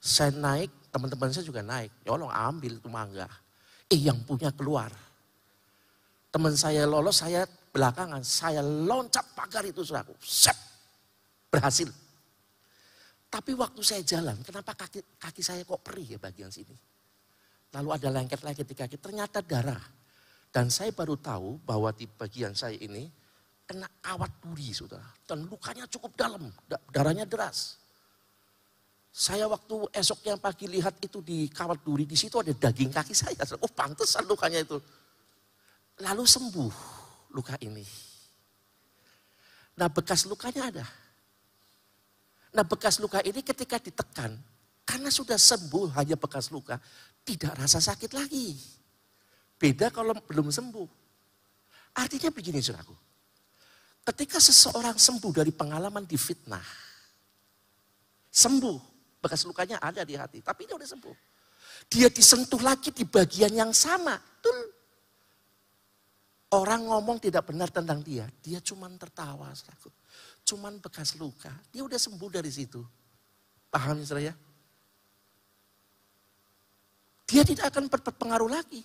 Saya 0.00 0.34
naik, 0.34 0.90
teman-teman 0.90 1.30
saya 1.30 1.46
juga 1.46 1.62
naik. 1.62 1.92
Nyolong 2.02 2.32
ambil 2.32 2.72
itu 2.82 2.88
mangga. 2.90 3.28
Eh 3.86 4.00
yang 4.00 4.18
punya 4.26 4.50
keluar. 4.50 4.90
Teman 6.30 6.54
saya 6.58 6.86
lolos, 6.86 7.22
saya 7.22 7.46
belakangan. 7.46 8.22
Saya 8.26 8.64
loncat 8.64 9.22
pagar 9.36 9.62
itu, 9.66 9.86
saudaraku. 9.86 10.16
Set. 10.18 10.56
Berhasil. 11.50 11.90
Tapi 13.30 13.54
waktu 13.54 13.82
saya 13.86 14.02
jalan, 14.02 14.42
kenapa 14.42 14.74
kaki, 14.74 15.20
kaki 15.20 15.42
saya 15.42 15.62
kok 15.62 15.78
perih 15.86 16.16
ya 16.16 16.18
bagian 16.18 16.50
sini? 16.50 16.74
Lalu 17.70 17.88
ada 17.94 18.08
lengket-lengket 18.10 18.66
di 18.66 18.74
kaki, 18.74 18.96
ternyata 18.98 19.38
darah. 19.38 19.78
Dan 20.50 20.66
saya 20.66 20.90
baru 20.90 21.14
tahu 21.14 21.62
bahwa 21.62 21.94
di 21.94 22.10
bagian 22.10 22.58
saya 22.58 22.74
ini 22.74 23.06
kena 23.70 23.86
kawat 24.02 24.42
duri, 24.42 24.74
saudara. 24.74 25.06
Dan 25.22 25.46
lukanya 25.46 25.86
cukup 25.86 26.18
dalam, 26.18 26.50
darahnya 26.90 27.22
deras. 27.22 27.78
Saya 29.14 29.46
waktu 29.46 29.86
esoknya 29.94 30.34
pagi 30.42 30.66
lihat 30.66 30.98
itu 30.98 31.22
di 31.22 31.46
kawat 31.46 31.86
duri, 31.86 32.02
di 32.02 32.18
situ 32.18 32.34
ada 32.42 32.50
daging 32.50 32.90
kaki 32.90 33.14
saya. 33.14 33.38
Oh 33.62 33.70
pantesan 33.70 34.26
lukanya 34.26 34.66
itu. 34.66 34.74
Lalu 36.02 36.26
sembuh 36.26 36.74
luka 37.30 37.54
ini. 37.62 37.86
Nah 39.78 39.86
bekas 39.86 40.26
lukanya 40.26 40.66
ada. 40.66 40.86
Nah 42.50 42.66
bekas 42.66 42.98
luka 42.98 43.22
ini 43.22 43.38
ketika 43.46 43.78
ditekan, 43.78 44.34
karena 44.82 45.10
sudah 45.14 45.38
sembuh 45.38 45.94
hanya 45.94 46.18
bekas 46.18 46.50
luka, 46.50 46.74
tidak 47.22 47.54
rasa 47.54 47.78
sakit 47.78 48.10
lagi. 48.18 48.58
Beda 49.54 49.94
kalau 49.94 50.18
belum 50.26 50.50
sembuh. 50.50 50.88
Artinya 51.98 52.30
begini 52.34 52.58
saudaraku. 52.58 53.09
Ketika 54.10 54.42
seseorang 54.42 54.98
sembuh 54.98 55.30
dari 55.30 55.54
pengalaman 55.54 56.02
di 56.02 56.18
fitnah, 56.18 56.66
sembuh, 58.26 58.78
bekas 59.22 59.46
lukanya 59.46 59.78
ada 59.78 60.02
di 60.02 60.18
hati, 60.18 60.42
tapi 60.42 60.66
dia 60.66 60.74
udah 60.74 60.88
sembuh. 60.90 61.16
Dia 61.86 62.10
disentuh 62.10 62.58
lagi 62.58 62.90
di 62.90 63.06
bagian 63.06 63.54
yang 63.54 63.70
sama. 63.70 64.18
Tuh. 64.42 64.66
Orang 66.50 66.90
ngomong 66.90 67.22
tidak 67.22 67.46
benar 67.46 67.70
tentang 67.70 68.02
dia, 68.02 68.26
dia 68.42 68.58
cuma 68.58 68.90
tertawa. 68.98 69.54
Saudaraku 69.54 69.94
cuman 70.50 70.82
bekas 70.82 71.14
luka. 71.14 71.54
Dia 71.70 71.86
udah 71.86 71.94
sembuh 71.94 72.30
dari 72.30 72.50
situ. 72.50 72.82
Paham 73.70 74.02
ya 74.02 74.34
Dia 77.30 77.42
tidak 77.46 77.70
akan 77.70 77.86
berpengaruh 77.86 78.50
lagi. 78.50 78.82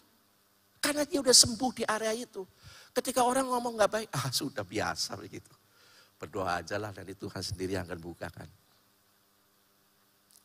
Karena 0.77 1.01
dia 1.01 1.17
udah 1.17 1.33
sembuh 1.33 1.71
di 1.73 1.83
area 1.89 2.13
itu. 2.13 2.45
Ketika 2.95 3.27
orang 3.27 3.51
ngomong 3.51 3.75
nggak 3.75 3.91
baik, 3.91 4.09
ah 4.15 4.31
sudah 4.31 4.63
biasa 4.63 5.19
begitu. 5.19 5.51
Berdoa 6.15 6.63
aja 6.63 6.79
lah 6.79 6.95
dan 6.95 7.03
Tuhan 7.11 7.43
sendiri 7.43 7.75
yang 7.75 7.83
akan 7.83 7.99
bukakan. 7.99 8.47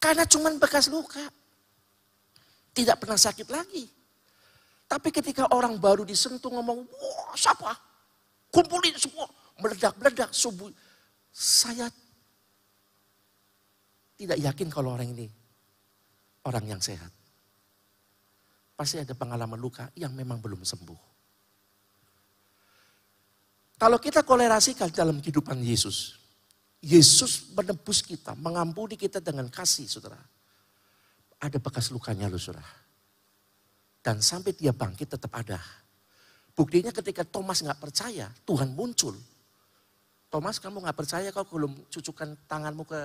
Karena 0.02 0.26
cuman 0.26 0.58
bekas 0.58 0.90
luka. 0.90 1.22
Tidak 2.74 2.98
pernah 2.98 3.14
sakit 3.14 3.46
lagi. 3.46 3.86
Tapi 4.90 5.14
ketika 5.14 5.46
orang 5.54 5.78
baru 5.78 6.02
disentuh 6.02 6.50
ngomong, 6.50 6.82
wah 6.90 7.34
siapa? 7.38 7.70
Kumpulin 8.50 8.98
semua. 8.98 9.30
Meledak-meledak 9.62 10.34
subuh 10.34 10.66
saya 11.30 11.86
tidak 14.18 14.38
yakin 14.42 14.68
kalau 14.68 14.98
orang 14.98 15.14
ini 15.14 15.30
orang 16.44 16.66
yang 16.66 16.82
sehat. 16.82 17.12
Pasti 18.74 18.98
ada 18.98 19.12
pengalaman 19.14 19.60
luka 19.60 19.92
yang 19.94 20.16
memang 20.16 20.40
belum 20.40 20.64
sembuh. 20.64 21.09
Kalau 23.80 23.96
kita 23.96 24.20
kolerasikan 24.20 24.92
dalam 24.92 25.24
kehidupan 25.24 25.56
Yesus, 25.64 26.20
Yesus 26.84 27.48
menebus 27.56 28.04
kita, 28.04 28.36
mengampuni 28.36 28.92
kita 28.92 29.24
dengan 29.24 29.48
kasih, 29.48 29.88
saudara. 29.88 30.20
Ada 31.40 31.56
bekas 31.56 31.88
lukanya 31.88 32.28
loh, 32.28 32.36
saudara. 32.36 32.68
Dan 34.04 34.20
sampai 34.20 34.52
dia 34.52 34.76
bangkit 34.76 35.16
tetap 35.16 35.32
ada. 35.32 35.56
Buktinya 36.52 36.92
ketika 36.92 37.24
Thomas 37.24 37.64
nggak 37.64 37.80
percaya, 37.80 38.28
Tuhan 38.44 38.76
muncul. 38.76 39.16
Thomas 40.28 40.60
kamu 40.60 40.84
nggak 40.84 40.98
percaya 41.00 41.28
kau 41.32 41.48
belum 41.48 41.88
cucukan 41.88 42.36
tanganmu 42.44 42.84
ke 42.84 43.00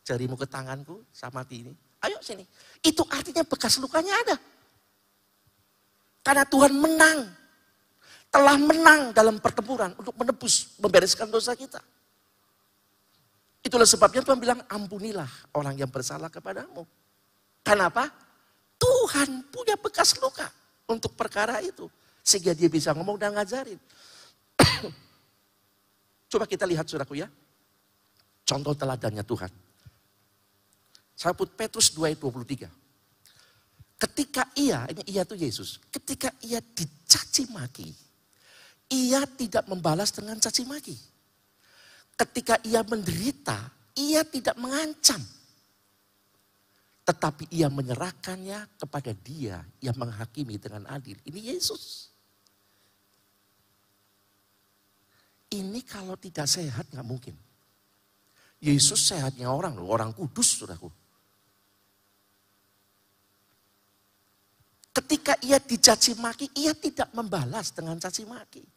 jarimu 0.00 0.40
ke 0.40 0.48
tanganku 0.48 1.04
sama 1.12 1.44
ini. 1.52 1.76
Ayo 2.00 2.16
sini. 2.24 2.48
Itu 2.80 3.04
artinya 3.12 3.44
bekas 3.44 3.76
lukanya 3.76 4.16
ada. 4.24 4.36
Karena 6.24 6.48
Tuhan 6.48 6.72
menang. 6.72 7.45
Telah 8.36 8.60
menang 8.60 9.16
dalam 9.16 9.40
pertempuran 9.40 9.96
untuk 9.96 10.12
menebus, 10.12 10.76
membereskan 10.76 11.24
dosa 11.32 11.56
kita. 11.56 11.80
Itulah 13.64 13.88
sebabnya 13.88 14.20
Tuhan 14.20 14.36
bilang 14.36 14.60
ampunilah 14.68 15.56
orang 15.56 15.72
yang 15.80 15.88
bersalah 15.88 16.28
kepadamu. 16.28 16.84
Kenapa? 17.64 18.12
Tuhan 18.76 19.48
punya 19.48 19.80
bekas 19.80 20.20
luka 20.20 20.52
untuk 20.84 21.16
perkara 21.16 21.64
itu. 21.64 21.88
Sehingga 22.20 22.52
dia 22.52 22.68
bisa 22.68 22.92
ngomong 22.92 23.16
dan 23.16 23.32
ngajarin. 23.32 23.80
Coba 26.36 26.44
kita 26.44 26.68
lihat 26.68 26.84
saudaraku 26.84 27.16
ya. 27.16 27.32
Contoh 28.44 28.76
teladannya 28.76 29.24
Tuhan. 29.24 29.48
Saya 31.16 31.32
put 31.32 31.56
Petrus 31.56 31.88
2 31.96 32.12
ayat 32.12 32.20
23. 32.20 32.68
Ketika 33.96 34.44
ia, 34.60 34.84
ini 34.92 35.02
ia 35.08 35.24
itu 35.24 35.32
Yesus. 35.32 35.80
Ketika 35.88 36.28
ia 36.44 36.60
dicaci 36.60 37.48
maki. 37.48 38.05
Ia 38.86 39.26
tidak 39.26 39.66
membalas 39.66 40.14
dengan 40.14 40.38
caci 40.38 40.62
maki. 40.62 40.94
Ketika 42.16 42.56
ia 42.62 42.86
menderita, 42.86 43.58
ia 43.98 44.22
tidak 44.22 44.54
mengancam. 44.56 45.18
Tetapi 47.06 47.50
ia 47.54 47.70
menyerahkannya 47.70 48.78
kepada 48.78 49.12
dia 49.14 49.62
yang 49.78 49.94
menghakimi 49.98 50.58
dengan 50.58 50.86
adil. 50.90 51.18
Ini 51.22 51.54
Yesus. 51.54 52.10
Ini 55.50 55.80
kalau 55.86 56.18
tidak 56.18 56.50
sehat 56.50 56.90
nggak 56.90 57.06
mungkin. 57.06 57.34
Yesus 58.58 59.12
sehatnya 59.12 59.52
orang 59.52 59.78
orang 59.78 60.10
kudus 60.10 60.58
saudaraku. 60.58 60.90
Ketika 64.96 65.36
ia 65.44 65.60
dicaci 65.60 66.16
maki, 66.16 66.50
ia 66.56 66.72
tidak 66.72 67.12
membalas 67.12 67.68
dengan 67.70 68.00
caci 68.00 68.24
maki. 68.24 68.75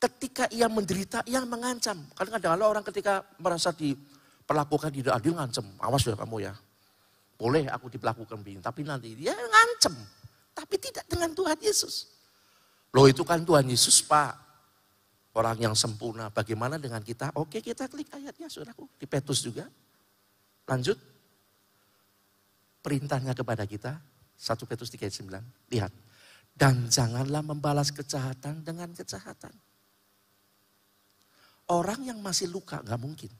Ketika 0.00 0.48
ia 0.48 0.64
menderita, 0.64 1.20
ia 1.28 1.44
mengancam. 1.44 2.00
Kadang-kadang 2.16 2.56
orang 2.64 2.84
ketika 2.88 3.20
merasa 3.36 3.68
diperlakukan 3.68 4.88
tidak 4.88 5.12
adil, 5.20 5.36
ngancam. 5.36 5.66
Awas 5.76 6.08
ya 6.08 6.16
kamu 6.16 6.48
ya. 6.48 6.56
Boleh 7.36 7.68
aku 7.68 7.92
diperlakukan 7.92 8.40
begini, 8.40 8.64
tapi 8.64 8.80
nanti 8.84 9.12
dia 9.12 9.36
ngancam. 9.36 9.92
Tapi 10.56 10.76
tidak 10.80 11.04
dengan 11.04 11.36
Tuhan 11.36 11.60
Yesus. 11.60 12.08
Loh 12.96 13.06
itu 13.06 13.22
kan 13.22 13.44
Tuhan 13.44 13.68
Yesus 13.70 14.02
pak 14.02 14.34
orang 15.36 15.56
yang 15.70 15.74
sempurna. 15.76 16.28
Bagaimana 16.32 16.80
dengan 16.80 17.04
kita? 17.04 17.30
Oke 17.38 17.62
kita 17.62 17.86
klik 17.86 18.10
ayatnya 18.10 18.50
saudaraku. 18.50 18.88
Di 18.98 19.06
Petrus 19.06 19.44
juga. 19.44 19.68
Lanjut. 20.66 20.98
Perintahnya 22.80 23.36
kepada 23.36 23.68
kita. 23.68 24.00
1 24.40 24.56
Petrus 24.64 24.88
3 24.88 25.06
ayat 25.06 25.16
9. 25.68 25.72
Lihat. 25.76 25.92
Dan 26.56 26.88
janganlah 26.88 27.44
membalas 27.44 27.92
kejahatan 27.92 28.64
dengan 28.64 28.90
kejahatan. 28.96 29.52
Orang 31.70 32.02
yang 32.02 32.18
masih 32.18 32.50
luka 32.50 32.82
nggak 32.82 33.00
mungkin. 33.00 33.30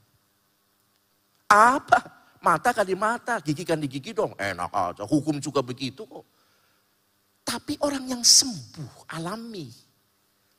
Apa? 1.51 1.99
Mata 2.41 2.73
kan 2.73 2.87
di 2.87 2.97
mata, 2.97 3.37
gigi 3.43 3.61
kan 3.61 3.77
di 3.77 3.85
gigi 3.85 4.15
dong. 4.15 4.33
Enak 4.39 4.71
aja, 4.71 5.03
hukum 5.05 5.37
juga 5.37 5.61
begitu 5.61 6.07
kok. 6.07 6.25
Tapi 7.43 7.75
orang 7.83 8.07
yang 8.07 8.23
sembuh, 8.23 9.11
alami 9.13 9.67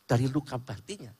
dari 0.05 0.29
luka 0.29 0.61
batinnya 0.61 1.11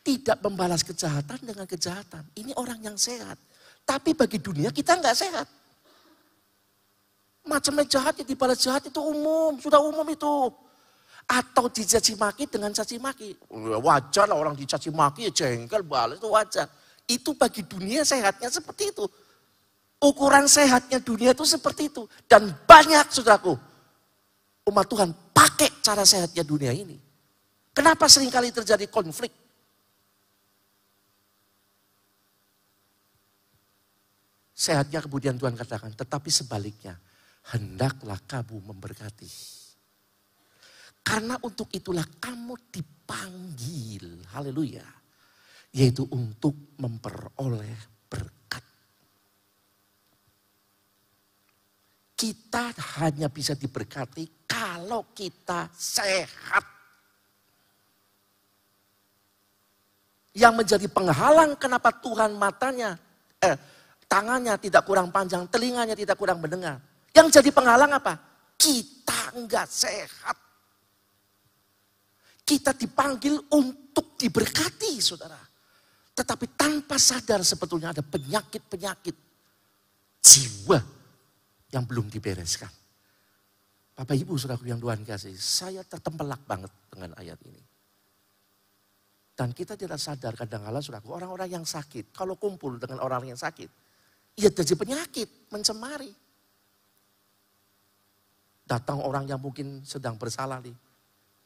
tidak 0.00 0.40
membalas 0.40 0.82
kejahatan 0.82 1.38
dengan 1.44 1.66
kejahatan. 1.68 2.24
Ini 2.34 2.56
orang 2.56 2.80
yang 2.80 2.96
sehat. 2.96 3.36
Tapi 3.84 4.16
bagi 4.16 4.40
dunia 4.40 4.72
kita 4.72 4.96
nggak 4.96 5.16
sehat. 5.16 5.48
Macamnya 7.44 7.84
jahat 7.88 8.20
ya 8.20 8.24
dibalas 8.24 8.60
jahat 8.60 8.88
itu 8.88 9.00
umum, 9.00 9.58
sudah 9.60 9.80
umum 9.80 10.04
itu. 10.08 10.32
Atau 11.30 11.70
dicaci 11.70 12.18
maki 12.18 12.50
dengan 12.50 12.74
caci 12.74 12.98
maki. 12.98 13.38
Wajar 13.78 14.26
lah 14.26 14.34
orang 14.34 14.58
dicaci 14.58 14.90
maki 14.90 15.30
ya 15.30 15.32
jengkel 15.32 15.86
balas 15.86 16.18
itu 16.18 16.26
wajar. 16.26 16.66
Itu 17.06 17.38
bagi 17.38 17.62
dunia 17.62 18.02
sehatnya 18.02 18.50
seperti 18.50 18.90
itu. 18.90 19.06
Ukuran 20.02 20.50
sehatnya 20.50 20.98
dunia 20.98 21.30
itu 21.30 21.46
seperti 21.46 21.86
itu. 21.86 22.02
Dan 22.26 22.50
banyak 22.66 23.14
saudaraku, 23.14 23.54
umat 24.74 24.86
Tuhan 24.90 25.14
pakai 25.30 25.70
cara 25.78 26.02
sehatnya 26.02 26.42
dunia 26.42 26.74
ini. 26.74 26.98
Kenapa 27.70 28.10
sering 28.10 28.32
kali 28.34 28.50
terjadi 28.50 28.90
konflik? 28.90 29.30
Sehatnya 34.56 35.00
kemudian 35.00 35.38
Tuhan 35.38 35.56
katakan, 35.56 35.94
tetapi 35.94 36.28
sebaliknya, 36.28 36.98
hendaklah 37.54 38.18
kamu 38.26 38.60
memberkati. 38.74 39.59
Karena 41.00 41.34
untuk 41.42 41.72
itulah 41.72 42.04
kamu 42.20 42.54
dipanggil, 42.70 44.20
haleluya. 44.30 44.84
Yaitu 45.74 46.06
untuk 46.12 46.76
memperoleh 46.78 48.06
berkat. 48.10 48.64
Kita 52.14 52.74
hanya 53.00 53.32
bisa 53.32 53.56
diberkati 53.56 54.44
kalau 54.44 55.08
kita 55.16 55.72
sehat. 55.72 56.64
Yang 60.30 60.54
menjadi 60.62 60.86
penghalang 60.86 61.58
kenapa 61.58 61.90
Tuhan 61.90 62.38
matanya, 62.38 62.94
eh, 63.42 63.56
tangannya 64.06 64.54
tidak 64.62 64.86
kurang 64.86 65.10
panjang, 65.10 65.46
telinganya 65.50 65.98
tidak 65.98 66.14
kurang 66.14 66.38
mendengar. 66.38 66.78
Yang 67.10 67.40
jadi 67.40 67.50
penghalang 67.50 67.90
apa? 67.94 68.14
Kita 68.54 69.34
enggak 69.34 69.66
sehat. 69.66 70.49
Kita 72.50 72.74
dipanggil 72.74 73.38
untuk 73.54 74.18
diberkati, 74.18 74.98
saudara. 74.98 75.38
Tetapi 76.10 76.58
tanpa 76.58 76.98
sadar 76.98 77.46
sebetulnya 77.46 77.94
ada 77.94 78.02
penyakit-penyakit 78.02 79.14
jiwa 80.18 80.82
yang 81.70 81.86
belum 81.86 82.10
dibereskan. 82.10 82.66
Bapak 83.94 84.18
Ibu 84.18 84.34
saudaraku 84.34 84.66
yang 84.66 84.82
Tuhan 84.82 85.06
kasih, 85.06 85.38
saya 85.38 85.86
tertempelak 85.86 86.42
banget 86.42 86.74
dengan 86.90 87.14
ayat 87.14 87.38
ini. 87.46 87.62
Dan 89.38 89.54
kita 89.54 89.78
tidak 89.78 90.02
sadar 90.02 90.34
kadang-kadang 90.34 90.82
saudaraku, 90.82 91.14
orang-orang 91.14 91.54
yang 91.54 91.62
sakit, 91.62 92.10
kalau 92.10 92.34
kumpul 92.34 92.82
dengan 92.82 92.98
orang 92.98 93.30
yang 93.30 93.38
sakit, 93.38 93.70
ia 94.42 94.50
jadi 94.50 94.74
penyakit, 94.74 95.54
mencemari. 95.54 96.10
Datang 98.66 99.06
orang 99.06 99.30
yang 99.30 99.38
mungkin 99.38 99.86
sedang 99.86 100.18
bersalah 100.18 100.58
nih, 100.58 100.89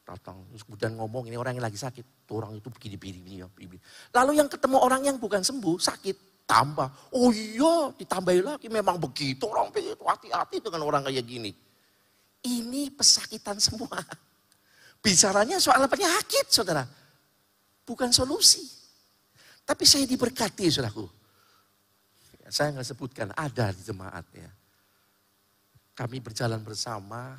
datang 0.05 0.45
kemudian 0.53 0.93
ngomong 0.93 1.25
ini 1.25 1.35
orang 1.35 1.57
yang 1.57 1.65
lagi 1.65 1.81
sakit. 1.81 2.29
Tuh 2.29 2.37
orang 2.37 2.53
itu 2.53 2.69
begini 2.69 2.95
begini 2.95 3.41
begini. 3.49 3.81
Lalu 4.13 4.37
yang 4.37 4.47
ketemu 4.47 4.77
orang 4.77 5.01
yang 5.01 5.17
bukan 5.17 5.41
sembuh 5.41 5.81
sakit 5.81 6.45
tambah. 6.45 7.11
Oh 7.17 7.33
iya 7.33 7.89
ditambahin 7.97 8.45
lagi. 8.45 8.69
Memang 8.69 9.01
begitu 9.01 9.49
orang 9.49 9.73
begitu 9.73 10.05
hati-hati 10.05 10.61
dengan 10.61 10.85
orang 10.85 11.09
kayak 11.09 11.25
gini. 11.25 11.51
Ini 12.45 12.93
pesakitan 12.93 13.57
semua. 13.57 13.97
Bicaranya 15.01 15.57
soal 15.57 15.81
penyakit 15.89 16.53
saudara. 16.53 16.85
Bukan 17.85 18.13
solusi. 18.13 18.61
Tapi 19.65 19.83
saya 19.85 20.05
diberkati 20.05 20.69
saudaraku. 20.69 21.05
Saya 22.45 22.77
nggak 22.77 22.85
sebutkan 22.85 23.33
ada 23.33 23.73
di 23.73 23.81
jemaat 23.81 24.25
ya. 24.37 24.49
Kami 25.97 26.21
berjalan 26.21 26.61
bersama 26.61 27.33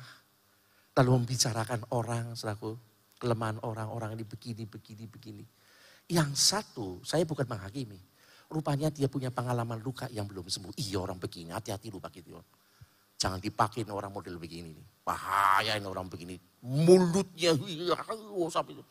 Lalu 0.97 1.09
membicarakan 1.21 1.93
orang, 1.93 2.33
selaku 2.33 2.73
kelemahan 3.21 3.61
orang, 3.61 3.85
orang 3.93 4.17
ini 4.17 4.25
begini, 4.25 4.65
begini, 4.65 5.05
begini. 5.05 5.45
Yang 6.09 6.31
satu, 6.41 6.97
saya 7.05 7.21
bukan 7.21 7.45
menghakimi. 7.45 8.01
Rupanya 8.49 8.89
dia 8.89 9.05
punya 9.05 9.29
pengalaman 9.29 9.77
luka 9.77 10.09
yang 10.09 10.25
belum 10.25 10.49
sembuh. 10.49 10.73
Iya 10.73 10.97
orang 11.05 11.21
begini, 11.21 11.53
hati-hati 11.53 11.93
lu 11.93 12.01
pakai 12.01 12.25
dia. 12.25 12.41
Jangan 13.17 13.37
dipakai 13.37 13.85
orang 13.85 14.09
model 14.09 14.41
begini 14.41 14.73
nih. 14.73 14.87
Bahaya 15.05 15.77
ini 15.77 15.85
orang 15.85 16.09
begini. 16.09 16.33
Mulutnya, 16.65 17.53
iya, 17.61 17.93
itu. 17.93 18.83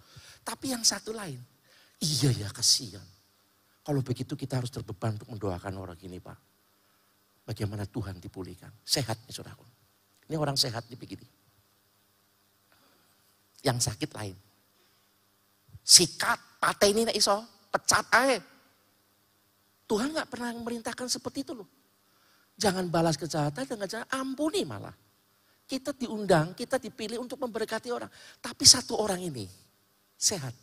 Tapi 0.47 0.67
yang 0.71 0.87
satu 0.87 1.11
lain, 1.11 1.43
iya 1.99 2.31
ya 2.31 2.49
kasihan. 2.55 3.03
Kalau 3.83 4.03
begitu 4.03 4.39
kita 4.39 4.63
harus 4.63 4.71
terbeban 4.71 5.19
untuk 5.19 5.31
mendoakan 5.35 5.75
orang 5.79 5.99
ini 6.07 6.23
Pak. 6.23 6.39
Bagaimana 7.47 7.87
Tuhan 7.87 8.19
dipulihkan. 8.23 8.71
Sehat 8.83 9.19
nih 9.27 9.35
saudara. 9.35 9.63
Ini 10.27 10.35
orang 10.39 10.59
sehat 10.59 10.91
nih 10.91 10.99
begini 10.99 11.46
yang 13.67 13.83
sakit 13.83 14.11
lain. 14.15 14.39
Sikat, 15.83 16.63
patah 16.63 16.87
ini 16.87 17.03
iso, 17.19 17.43
pecat 17.75 18.07
aja. 18.15 18.39
Tuhan 19.87 20.15
nggak 20.15 20.31
pernah 20.31 20.55
memerintahkan 20.55 21.07
seperti 21.11 21.43
itu 21.43 21.55
loh. 21.55 21.67
Jangan 22.55 22.87
balas 22.87 23.19
kejahatan 23.19 23.67
dengan 23.67 23.87
cara 23.91 24.07
ampuni 24.15 24.63
malah. 24.63 24.95
Kita 25.67 25.91
diundang, 25.91 26.55
kita 26.55 26.79
dipilih 26.79 27.19
untuk 27.19 27.43
memberkati 27.43 27.91
orang. 27.91 28.11
Tapi 28.39 28.63
satu 28.63 28.99
orang 28.99 29.19
ini 29.19 29.47
sehat. 30.15 30.55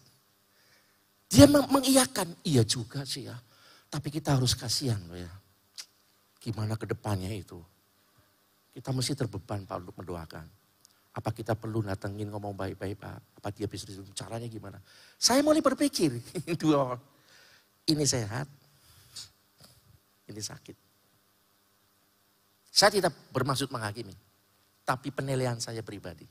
Dia 1.27 1.47
mengiyakan, 1.47 2.39
iya 2.47 2.63
juga 2.63 3.03
sih 3.03 3.27
ya. 3.27 3.35
Tapi 3.91 4.07
kita 4.09 4.39
harus 4.39 4.55
kasihan 4.55 4.99
loh 5.05 5.19
ya. 5.19 5.31
Gimana 6.39 6.75
ke 6.79 6.87
depannya 6.87 7.31
itu. 7.31 7.59
Kita 8.73 8.89
mesti 8.89 9.13
terbeban 9.13 9.69
Pak 9.69 9.77
untuk 9.85 9.95
mendoakan. 10.01 10.62
Apa 11.13 11.29
kita 11.29 11.53
perlu 11.53 11.85
datengin 11.85 12.25
ngomong 12.33 12.57
baik-baik 12.57 12.97
Pak? 12.97 13.37
Apa 13.37 13.53
dia 13.53 13.69
bisa 13.69 13.85
caranya 14.17 14.49
gimana? 14.49 14.81
Saya 15.21 15.45
mulai 15.45 15.61
berpikir, 15.61 16.17
dua 16.61 16.97
ini 17.85 18.01
sehat, 18.01 18.49
ini 20.25 20.41
sakit. 20.41 20.77
Saya 22.73 22.89
tidak 22.97 23.13
bermaksud 23.29 23.69
menghakimi, 23.69 24.17
tapi 24.81 25.13
penilaian 25.13 25.61
saya 25.61 25.85
pribadi. 25.85 26.25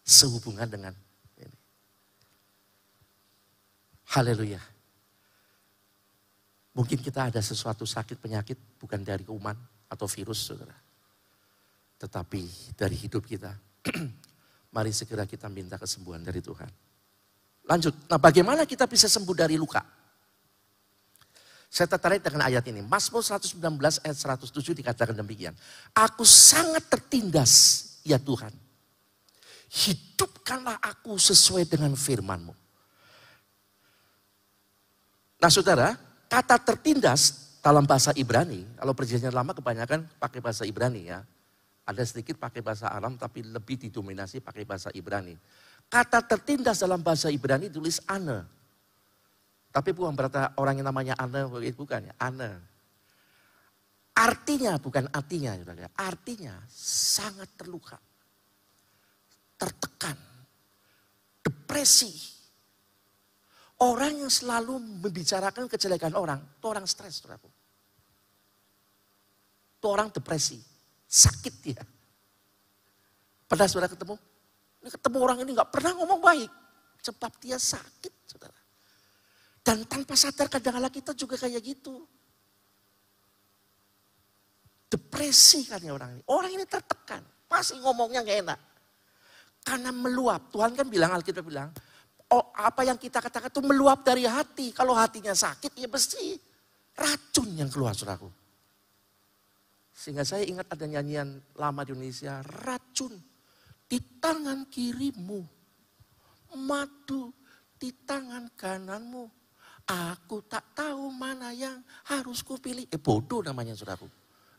Sehubungan 0.00 0.70
dengan 0.70 0.94
ini. 1.36 1.58
Haleluya. 4.16 4.62
Mungkin 6.72 7.04
kita 7.04 7.28
ada 7.28 7.42
sesuatu 7.44 7.84
sakit 7.84 8.16
penyakit 8.16 8.56
bukan 8.80 9.04
dari 9.04 9.28
kuman 9.28 9.56
atau 9.92 10.08
virus 10.08 10.48
saudara 10.48 10.85
tetapi 11.96 12.74
dari 12.76 12.96
hidup 12.96 13.24
kita. 13.24 13.52
Mari 14.74 14.92
segera 14.92 15.24
kita 15.24 15.48
minta 15.48 15.80
kesembuhan 15.80 16.20
dari 16.20 16.44
Tuhan. 16.44 16.68
Lanjut, 17.66 17.94
nah 18.06 18.20
bagaimana 18.20 18.62
kita 18.68 18.86
bisa 18.86 19.10
sembuh 19.10 19.34
dari 19.34 19.58
luka? 19.58 19.82
Saya 21.66 21.90
tertarik 21.90 22.22
dengan 22.22 22.46
ayat 22.46 22.62
ini. 22.70 22.78
Mazmur 22.80 23.20
119 23.20 23.58
ayat 24.06 24.16
107 24.16 24.70
dikatakan 24.70 25.18
demikian. 25.18 25.52
Aku 25.92 26.22
sangat 26.22 26.86
tertindas 26.86 27.52
ya 28.06 28.22
Tuhan. 28.22 28.54
Hidupkanlah 29.66 30.78
aku 30.78 31.18
sesuai 31.18 31.66
dengan 31.66 31.92
firmanmu. 31.98 32.54
Nah 35.36 35.50
saudara, 35.52 35.98
kata 36.30 36.56
tertindas 36.62 37.58
dalam 37.60 37.82
bahasa 37.82 38.14
Ibrani, 38.14 38.62
kalau 38.78 38.94
perjanjian 38.94 39.34
lama 39.34 39.52
kebanyakan 39.52 40.06
pakai 40.22 40.38
bahasa 40.38 40.62
Ibrani 40.62 41.10
ya. 41.10 41.26
Ada 41.86 42.02
sedikit 42.02 42.34
pakai 42.42 42.66
bahasa 42.66 42.90
Arab 42.90 43.14
tapi 43.14 43.46
lebih 43.46 43.78
didominasi 43.78 44.42
pakai 44.42 44.66
bahasa 44.66 44.90
Ibrani. 44.90 45.38
Kata 45.86 46.18
tertindas 46.26 46.82
dalam 46.82 46.98
bahasa 46.98 47.30
Ibrani 47.30 47.70
tulis 47.70 48.02
ane. 48.10 48.42
Tapi 49.70 49.94
bukan 49.94 50.18
berarti 50.18 50.58
orang 50.58 50.82
yang 50.82 50.90
namanya 50.90 51.14
ane, 51.14 51.46
bukan 51.46 52.10
ya, 52.10 52.14
ane. 52.18 52.50
Artinya 54.16 54.80
bukan 54.80 55.12
artinya, 55.12 55.52
artinya 55.94 56.56
sangat 56.72 57.52
terluka, 57.54 58.00
tertekan, 59.60 60.16
depresi. 61.44 62.34
Orang 63.76 64.24
yang 64.24 64.32
selalu 64.32 64.80
membicarakan 65.04 65.68
kejelekan 65.68 66.16
orang, 66.16 66.40
itu 66.40 66.64
orang 66.64 66.88
stres. 66.88 67.20
Itu 69.76 69.86
orang 69.86 70.08
depresi. 70.08 70.75
Sakit 71.06 71.54
dia. 71.62 71.82
Pada 73.46 73.70
saudara 73.70 73.86
ketemu, 73.86 74.18
ini 74.82 74.90
ketemu 74.90 75.18
orang 75.22 75.38
ini 75.46 75.50
nggak 75.54 75.70
pernah 75.70 75.94
ngomong 75.94 76.18
baik. 76.18 76.50
Sebab 77.02 77.32
dia 77.38 77.54
sakit, 77.54 78.14
saudara. 78.26 78.58
Dan 79.62 79.86
tanpa 79.86 80.18
sadar 80.18 80.50
kadang-kadang 80.50 80.90
kita 80.90 81.14
juga 81.14 81.38
kayak 81.38 81.62
gitu. 81.62 82.02
Depresi 84.90 85.66
kan 85.66 85.82
ya 85.82 85.94
orang 85.94 86.18
ini. 86.18 86.22
Orang 86.26 86.50
ini 86.50 86.66
tertekan. 86.66 87.22
Pasti 87.46 87.78
ngomongnya 87.78 88.26
nggak 88.26 88.38
enak. 88.46 88.60
Karena 89.62 89.90
meluap. 89.94 90.50
Tuhan 90.50 90.74
kan 90.74 90.86
bilang, 90.86 91.14
Alkitab 91.14 91.46
bilang, 91.46 91.70
oh, 92.30 92.50
apa 92.54 92.86
yang 92.86 92.98
kita 92.98 93.22
katakan 93.22 93.50
itu 93.50 93.62
meluap 93.62 94.02
dari 94.02 94.26
hati. 94.26 94.74
Kalau 94.74 94.94
hatinya 94.94 95.34
sakit, 95.34 95.74
ya 95.78 95.86
pasti 95.90 96.34
racun 96.94 97.54
yang 97.54 97.70
keluar, 97.70 97.94
saudaraku. 97.94 98.45
Sehingga 99.96 100.28
saya 100.28 100.44
ingat 100.44 100.68
ada 100.68 100.84
nyanyian 100.84 101.40
lama 101.56 101.80
di 101.80 101.96
Indonesia, 101.96 102.44
racun 102.44 103.16
di 103.88 103.96
tangan 104.20 104.68
kirimu, 104.68 105.40
madu 106.60 107.32
di 107.80 108.04
tangan 108.04 108.52
kananmu. 108.52 109.24
Aku 109.88 110.44
tak 110.44 110.76
tahu 110.76 111.08
mana 111.08 111.48
yang 111.56 111.80
harus 112.12 112.44
kupilih. 112.44 112.84
Eh 112.92 113.00
bodoh 113.00 113.40
namanya 113.40 113.72
saudaraku. 113.72 114.04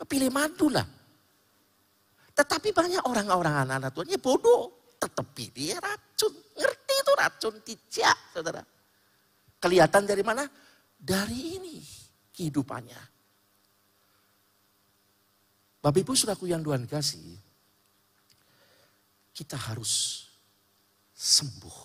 Pilih 0.09 0.33
madu 0.33 0.73
lah. 0.73 0.87
Tetapi 2.33 2.73
banyak 2.73 3.03
orang-orang 3.05 3.61
anak-anak 3.61 3.93
Tuhan, 3.93 4.09
ya 4.17 4.17
bodoh. 4.17 4.89
Tetap 4.97 5.37
pilih 5.37 5.77
racun. 5.77 6.33
Ngerti 6.33 6.95
itu 6.97 7.13
racun, 7.13 7.53
tidak 7.61 8.17
saudara. 8.33 8.63
Kelihatan 9.61 10.01
dari 10.01 10.23
mana? 10.25 10.49
Dari 10.97 11.61
ini 11.61 11.77
kehidupannya 12.33 13.16
Bapak 15.77 16.01
Ibu 16.01 16.17
Saudaraku 16.17 16.49
yang 16.49 16.65
Tuhan 16.65 16.89
kasih, 16.89 17.37
kita 19.37 19.53
harus 19.53 20.25
sembuh 21.13 21.77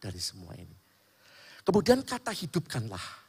dari 0.00 0.16
semua 0.16 0.56
ini. 0.56 0.76
Kemudian 1.60 2.00
kata 2.00 2.32
hidupkanlah. 2.32 3.28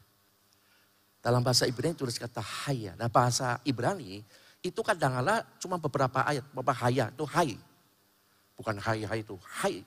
Dalam 1.19 1.43
bahasa 1.43 1.67
Ibrani 1.67 1.99
tulis 1.99 2.15
kata 2.15 2.39
haya. 2.39 2.95
Nah 2.95 3.11
bahasa 3.11 3.59
Ibrani 3.67 4.23
itu 4.63 4.79
kadang-kala 4.79 5.43
cuma 5.59 5.75
beberapa 5.75 6.23
ayat. 6.23 6.47
Bapak 6.55 6.87
haya 6.87 7.11
itu 7.11 7.27
hai. 7.35 7.59
Bukan 8.55 8.79
hai 8.79 9.03
hai 9.03 9.19
itu 9.19 9.35
hai. 9.59 9.83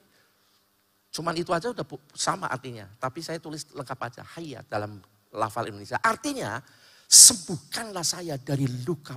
Cuman 1.08 1.32
itu 1.32 1.48
aja 1.56 1.72
udah 1.72 1.84
sama 2.12 2.52
artinya. 2.52 2.84
Tapi 3.00 3.24
saya 3.24 3.40
tulis 3.40 3.64
lengkap 3.72 3.98
aja. 4.04 4.20
Haya 4.36 4.60
dalam 4.68 5.00
lafal 5.32 5.72
Indonesia. 5.72 5.96
Artinya 6.04 6.60
sembuhkanlah 7.08 8.04
saya 8.04 8.36
dari 8.36 8.68
luka 8.84 9.16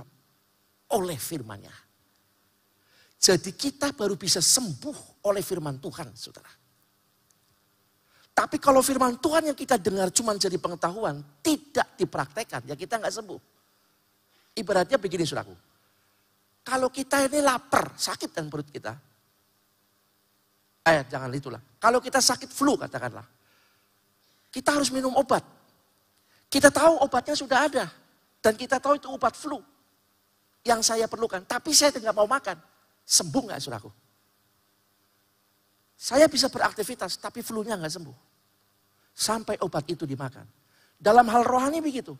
oleh 0.94 1.18
firmannya. 1.18 1.74
Jadi 3.16 3.56
kita 3.56 3.90
baru 3.96 4.14
bisa 4.14 4.38
sembuh 4.38 5.26
oleh 5.26 5.42
firman 5.42 5.80
Tuhan 5.82 6.12
saudara. 6.14 6.52
Tapi 8.36 8.60
kalau 8.60 8.84
firman 8.84 9.16
Tuhan 9.16 9.48
yang 9.48 9.56
kita 9.56 9.80
dengar 9.80 10.12
cuma 10.12 10.36
jadi 10.36 10.60
pengetahuan, 10.60 11.24
tidak 11.40 11.96
dipraktekkan, 11.96 12.68
ya 12.68 12.76
kita 12.76 13.00
nggak 13.00 13.14
sembuh. 13.16 13.40
Ibaratnya 14.60 15.00
begini 15.00 15.24
suraku. 15.24 15.56
Kalau 16.60 16.92
kita 16.92 17.24
ini 17.24 17.40
lapar, 17.40 17.96
sakit 17.96 18.36
kan 18.36 18.44
perut 18.52 18.68
kita. 18.68 18.92
Eh 20.86 21.02
jangan 21.08 21.32
itulah. 21.32 21.62
Kalau 21.80 21.98
kita 21.98 22.20
sakit 22.20 22.52
flu 22.52 22.76
katakanlah. 22.76 23.24
Kita 24.52 24.76
harus 24.76 24.92
minum 24.92 25.16
obat. 25.16 25.42
Kita 26.46 26.70
tahu 26.70 27.02
obatnya 27.02 27.34
sudah 27.34 27.66
ada. 27.66 27.84
Dan 28.38 28.54
kita 28.54 28.78
tahu 28.78 29.00
itu 29.00 29.08
obat 29.10 29.34
flu. 29.34 29.58
Yang 30.66 30.80
saya 30.82 31.06
perlukan. 31.06 31.46
Tapi 31.46 31.70
saya 31.70 31.94
tidak 31.94 32.10
mau 32.10 32.26
makan. 32.26 32.58
Sembuh 33.06 33.42
nggak 33.46 33.62
suraku? 33.62 33.90
Saya 35.96 36.26
bisa 36.26 36.50
beraktivitas, 36.50 37.22
tapi 37.22 37.40
flu-nya 37.40 37.78
nggak 37.78 37.94
sembuh. 37.94 38.16
Sampai 39.14 39.56
obat 39.62 39.86
itu 39.88 40.04
dimakan. 40.04 40.44
Dalam 40.98 41.24
hal 41.30 41.46
rohani 41.46 41.78
begitu. 41.78 42.12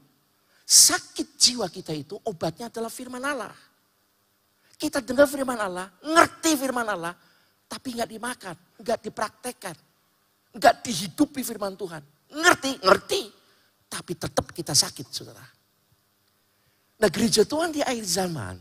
Sakit 0.66 1.38
jiwa 1.38 1.66
kita 1.70 1.94
itu 1.94 2.16
obatnya 2.26 2.72
adalah 2.72 2.90
firman 2.90 3.22
Allah. 3.22 3.54
Kita 4.76 5.00
dengar 5.00 5.30
firman 5.30 5.56
Allah, 5.56 5.88
ngerti 6.04 6.52
firman 6.58 6.84
Allah, 6.84 7.14
tapi 7.64 7.96
nggak 7.96 8.10
dimakan, 8.10 8.56
nggak 8.82 8.98
dipraktekkan, 9.08 9.76
nggak 10.52 10.74
dihidupi 10.84 11.40
firman 11.40 11.72
Tuhan. 11.78 12.02
Ngerti, 12.36 12.84
ngerti, 12.84 13.20
tapi 13.88 14.12
tetap 14.20 14.52
kita 14.52 14.76
sakit, 14.76 15.06
saudara. 15.08 15.55
Nah 16.96 17.08
gereja 17.12 17.44
Tuhan 17.44 17.76
di 17.76 17.84
akhir 17.84 18.04
zaman, 18.08 18.56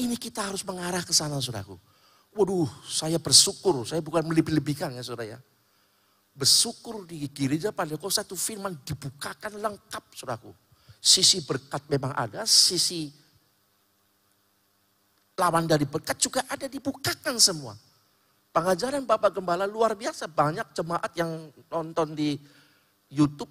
ini 0.00 0.16
kita 0.16 0.48
harus 0.48 0.64
mengarah 0.64 1.04
ke 1.04 1.12
sana, 1.12 1.36
saudaraku. 1.38 1.76
Waduh, 2.34 2.66
saya 2.88 3.20
bersyukur, 3.20 3.84
saya 3.86 4.00
bukan 4.02 4.26
melebih-lebihkan 4.26 4.90
ya 4.96 5.04
saudara 5.04 5.36
ya. 5.36 5.38
Bersyukur 6.34 7.06
di 7.06 7.30
gereja 7.30 7.70
pada 7.70 7.94
kau 7.94 8.10
satu 8.10 8.34
firman 8.34 8.74
dibukakan 8.82 9.60
lengkap 9.60 10.04
saudaraku. 10.16 10.50
Sisi 10.98 11.44
berkat 11.44 11.84
memang 11.86 12.10
ada, 12.16 12.42
sisi 12.48 13.12
lawan 15.36 15.68
dari 15.68 15.84
berkat 15.84 16.16
juga 16.18 16.42
ada 16.48 16.66
dibukakan 16.66 17.36
semua. 17.38 17.76
Pengajaran 18.54 19.02
Bapak 19.02 19.34
Gembala 19.34 19.66
luar 19.66 19.98
biasa. 19.98 20.30
Banyak 20.30 20.74
jemaat 20.78 21.10
yang 21.18 21.50
nonton 21.70 22.14
di 22.14 22.38
Youtube 23.10 23.50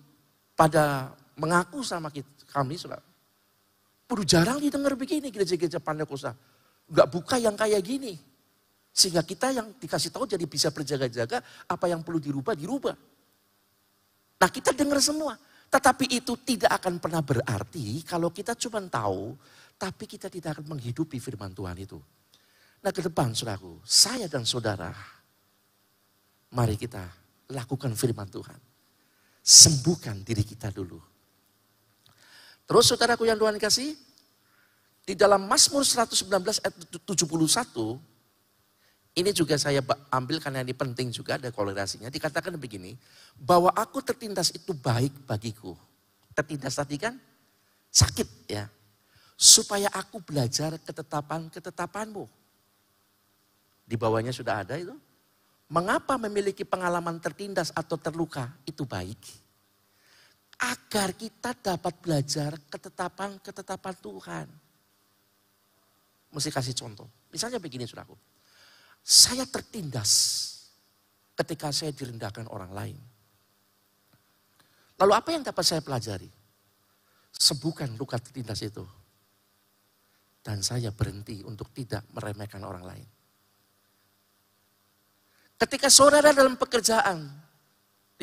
pada 0.55 1.11
mengaku 1.35 1.83
sama 1.83 2.07
kami 2.51 2.79
saudara. 2.79 3.12
Perlu 4.13 4.29
jarang 4.29 4.61
didengar 4.61 4.93
begini 4.93 5.33
gereja-gereja 5.33 5.81
Pandakosta. 5.81 6.37
Enggak 6.85 7.07
buka 7.09 7.41
yang 7.41 7.57
kayak 7.57 7.81
gini. 7.81 8.13
Sehingga 8.93 9.25
kita 9.25 9.49
yang 9.49 9.73
dikasih 9.73 10.13
tahu 10.13 10.29
jadi 10.29 10.45
bisa 10.45 10.69
berjaga-jaga, 10.69 11.41
apa 11.65 11.85
yang 11.89 12.05
perlu 12.05 12.21
dirubah, 12.21 12.53
dirubah. 12.53 12.93
Nah 14.37 14.49
kita 14.53 14.69
dengar 14.77 15.01
semua. 15.01 15.33
Tetapi 15.65 16.13
itu 16.13 16.37
tidak 16.45 16.77
akan 16.77 17.01
pernah 17.01 17.25
berarti 17.25 18.05
kalau 18.05 18.29
kita 18.29 18.53
cuma 18.53 18.85
tahu, 18.85 19.33
tapi 19.81 20.05
kita 20.05 20.29
tidak 20.29 20.61
akan 20.61 20.77
menghidupi 20.77 21.17
firman 21.17 21.49
Tuhan 21.49 21.73
itu. 21.81 21.97
Nah 22.85 22.93
ke 22.93 23.01
depan 23.01 23.33
saudaraku, 23.33 23.81
saya 23.81 24.29
dan 24.29 24.45
saudara, 24.45 24.93
mari 26.53 26.77
kita 26.77 27.01
lakukan 27.49 27.97
firman 27.97 28.29
Tuhan. 28.29 28.61
Sembuhkan 29.41 30.21
diri 30.21 30.45
kita 30.45 30.69
dulu. 30.69 31.12
Terus 32.63 32.85
saudaraku 32.87 33.27
yang 33.27 33.35
Tuhan 33.35 33.59
kasih, 33.59 33.95
di 35.03 35.13
dalam 35.19 35.43
Mazmur 35.43 35.83
119 35.83 36.31
ayat 36.63 36.75
71, 36.95 37.99
ini 39.13 39.29
juga 39.35 39.59
saya 39.59 39.83
ambil 40.09 40.39
karena 40.39 40.63
ini 40.63 40.71
penting 40.71 41.11
juga 41.11 41.35
ada 41.35 41.51
kolerasinya. 41.51 42.07
Dikatakan 42.07 42.55
begini, 42.55 42.95
bahwa 43.35 43.69
aku 43.75 43.99
tertindas 43.99 44.55
itu 44.55 44.71
baik 44.71 45.27
bagiku. 45.27 45.75
Tertindas 46.33 46.79
tadi 46.79 46.95
kan 46.97 47.19
sakit 47.91 48.29
ya. 48.47 48.65
Supaya 49.35 49.91
aku 49.91 50.23
belajar 50.23 50.79
ketetapan-ketetapanmu. 50.79 52.25
Di 53.83 53.99
bawahnya 53.99 54.31
sudah 54.31 54.63
ada 54.63 54.79
itu. 54.79 54.95
Mengapa 55.67 56.15
memiliki 56.15 56.63
pengalaman 56.63 57.19
tertindas 57.19 57.75
atau 57.75 57.99
terluka 57.99 58.49
itu 58.63 58.87
baik? 58.87 59.42
Agar 60.61 61.17
kita 61.17 61.57
dapat 61.57 61.93
belajar 61.97 62.53
ketetapan-ketetapan 62.69 63.95
Tuhan. 63.97 64.47
Mesti 66.33 66.49
kasih 66.53 66.75
contoh. 66.77 67.09
Misalnya 67.33 67.57
begini 67.57 67.89
suraku 67.89 68.13
saya 69.03 69.43
tertindas 69.43 70.11
ketika 71.35 71.75
saya 71.75 71.91
direndahkan 71.91 72.47
orang 72.47 72.71
lain. 72.71 72.97
Lalu 74.95 75.11
apa 75.11 75.29
yang 75.35 75.43
dapat 75.43 75.65
saya 75.67 75.83
pelajari? 75.83 76.31
Sembuhkan 77.35 77.99
luka 77.99 78.15
tertindas 78.15 78.63
itu. 78.63 78.87
Dan 80.39 80.63
saya 80.63 80.95
berhenti 80.95 81.43
untuk 81.43 81.75
tidak 81.75 82.07
meremehkan 82.15 82.63
orang 82.63 82.83
lain. 82.87 83.07
Ketika 85.59 85.91
saudara 85.91 86.31
dalam 86.31 86.55
pekerjaan, 86.55 87.27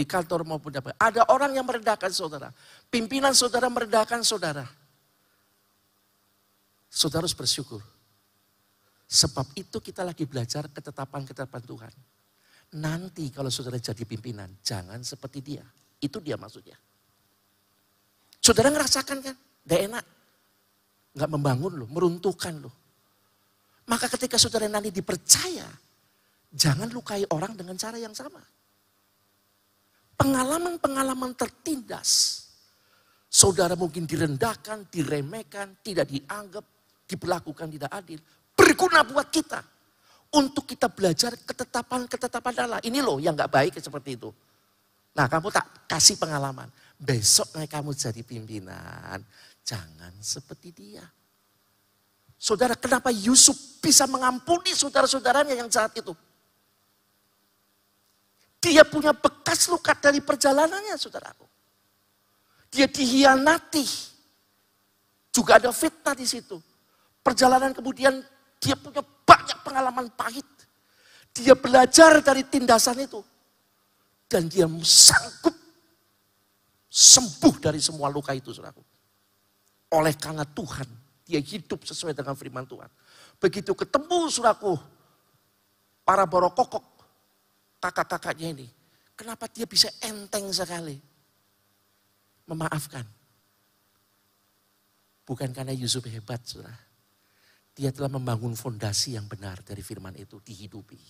di 0.00 0.08
kantor 0.08 0.48
maupun 0.48 0.72
dapat, 0.72 0.96
ada 0.96 1.28
orang 1.28 1.52
yang 1.52 1.68
merendahkan 1.68 2.08
saudara. 2.08 2.48
Pimpinan 2.88 3.36
saudara 3.36 3.68
merendahkan 3.68 4.24
saudara. 4.24 4.64
Saudara 6.88 7.28
harus 7.28 7.36
bersyukur 7.36 7.84
Sebab 9.10 9.58
itu 9.58 9.82
kita 9.82 10.06
lagi 10.06 10.22
belajar 10.22 10.70
ketetapan-ketetapan 10.70 11.62
Tuhan. 11.66 11.94
Nanti 12.78 13.26
kalau 13.34 13.50
saudara 13.50 13.74
jadi 13.74 14.06
pimpinan, 14.06 14.46
jangan 14.62 15.02
seperti 15.02 15.42
dia. 15.42 15.66
Itu 15.98 16.22
dia 16.22 16.38
maksudnya. 16.38 16.78
Saudara 18.38 18.70
ngerasakan 18.70 19.18
kan? 19.18 19.34
Gak 19.66 19.80
enak. 19.90 20.04
Gak 21.18 21.26
membangun 21.26 21.74
loh, 21.74 21.90
meruntuhkan 21.90 22.62
loh. 22.62 22.70
Maka 23.90 24.06
ketika 24.14 24.38
saudara 24.38 24.70
nanti 24.70 24.94
dipercaya, 24.94 25.66
jangan 26.54 26.86
lukai 26.94 27.26
orang 27.34 27.58
dengan 27.58 27.74
cara 27.74 27.98
yang 27.98 28.14
sama. 28.14 28.38
Pengalaman-pengalaman 30.20 31.32
tertindas. 31.32 32.44
Saudara 33.30 33.72
mungkin 33.72 34.04
direndahkan, 34.04 34.92
diremehkan, 34.92 35.80
tidak 35.80 36.12
dianggap, 36.12 36.64
diperlakukan 37.08 37.72
tidak 37.72 37.88
adil 37.88 38.20
berguna 38.60 39.00
buat 39.02 39.28
kita. 39.32 39.60
Untuk 40.30 40.62
kita 40.62 40.86
belajar 40.86 41.34
ketetapan-ketetapan 41.42 42.54
Allah. 42.62 42.80
Ini 42.86 43.02
loh 43.02 43.18
yang 43.18 43.34
gak 43.34 43.50
baik 43.50 43.82
seperti 43.82 44.14
itu. 44.14 44.30
Nah 45.18 45.26
kamu 45.26 45.50
tak 45.50 45.90
kasih 45.90 46.14
pengalaman. 46.22 46.70
Besok 46.94 47.58
kamu 47.66 47.90
jadi 47.98 48.22
pimpinan. 48.22 49.18
Jangan 49.66 50.14
seperti 50.22 50.70
dia. 50.70 51.02
Saudara 52.38 52.78
kenapa 52.78 53.10
Yusuf 53.10 53.82
bisa 53.82 54.06
mengampuni 54.06 54.70
saudara-saudaranya 54.70 55.58
yang 55.58 55.66
jahat 55.66 55.98
itu? 55.98 56.14
Dia 58.60 58.84
punya 58.84 59.16
bekas 59.16 59.72
luka 59.72 59.96
dari 59.96 60.20
perjalanannya 60.20 60.94
saudaraku. 61.00 61.48
Dia 62.68 62.86
dihianati. 62.86 64.12
Juga 65.32 65.56
ada 65.56 65.72
fitnah 65.72 66.12
di 66.12 66.28
situ. 66.28 66.60
Perjalanan 67.24 67.72
kemudian 67.72 68.20
dia 68.60 68.76
punya 68.76 69.00
banyak 69.00 69.58
pengalaman 69.64 70.12
pahit. 70.12 70.44
Dia 71.32 71.56
belajar 71.56 72.20
dari 72.20 72.44
tindasan 72.44 73.00
itu. 73.00 73.24
Dan 74.30 74.46
dia 74.46 74.68
sanggup 74.84 75.56
sembuh 76.90 77.54
dari 77.62 77.80
semua 77.80 78.10
luka 78.10 78.34
itu, 78.34 78.50
saudaraku. 78.50 78.82
Oleh 79.94 80.14
karena 80.14 80.46
Tuhan, 80.46 80.86
dia 81.26 81.38
hidup 81.38 81.82
sesuai 81.86 82.14
dengan 82.14 82.34
firman 82.34 82.66
Tuhan. 82.66 82.90
Begitu 83.38 83.74
ketemu, 83.74 84.30
saudaraku, 84.30 84.74
para 86.02 86.26
borokokok, 86.26 86.82
kakak-kakaknya 87.80 88.48
ini. 88.54 88.68
Kenapa 89.16 89.48
dia 89.48 89.64
bisa 89.64 89.88
enteng 90.04 90.48
sekali 90.52 90.96
memaafkan? 92.48 93.04
Bukan 95.24 95.52
karena 95.52 95.72
Yusuf 95.72 96.04
hebat, 96.08 96.42
saudara 96.42 96.74
Dia 97.70 97.94
telah 97.94 98.10
membangun 98.12 98.52
fondasi 98.52 99.16
yang 99.16 99.24
benar 99.30 99.64
dari 99.64 99.80
firman 99.80 100.12
itu 100.16 100.40
dihidupi. 100.42 101.00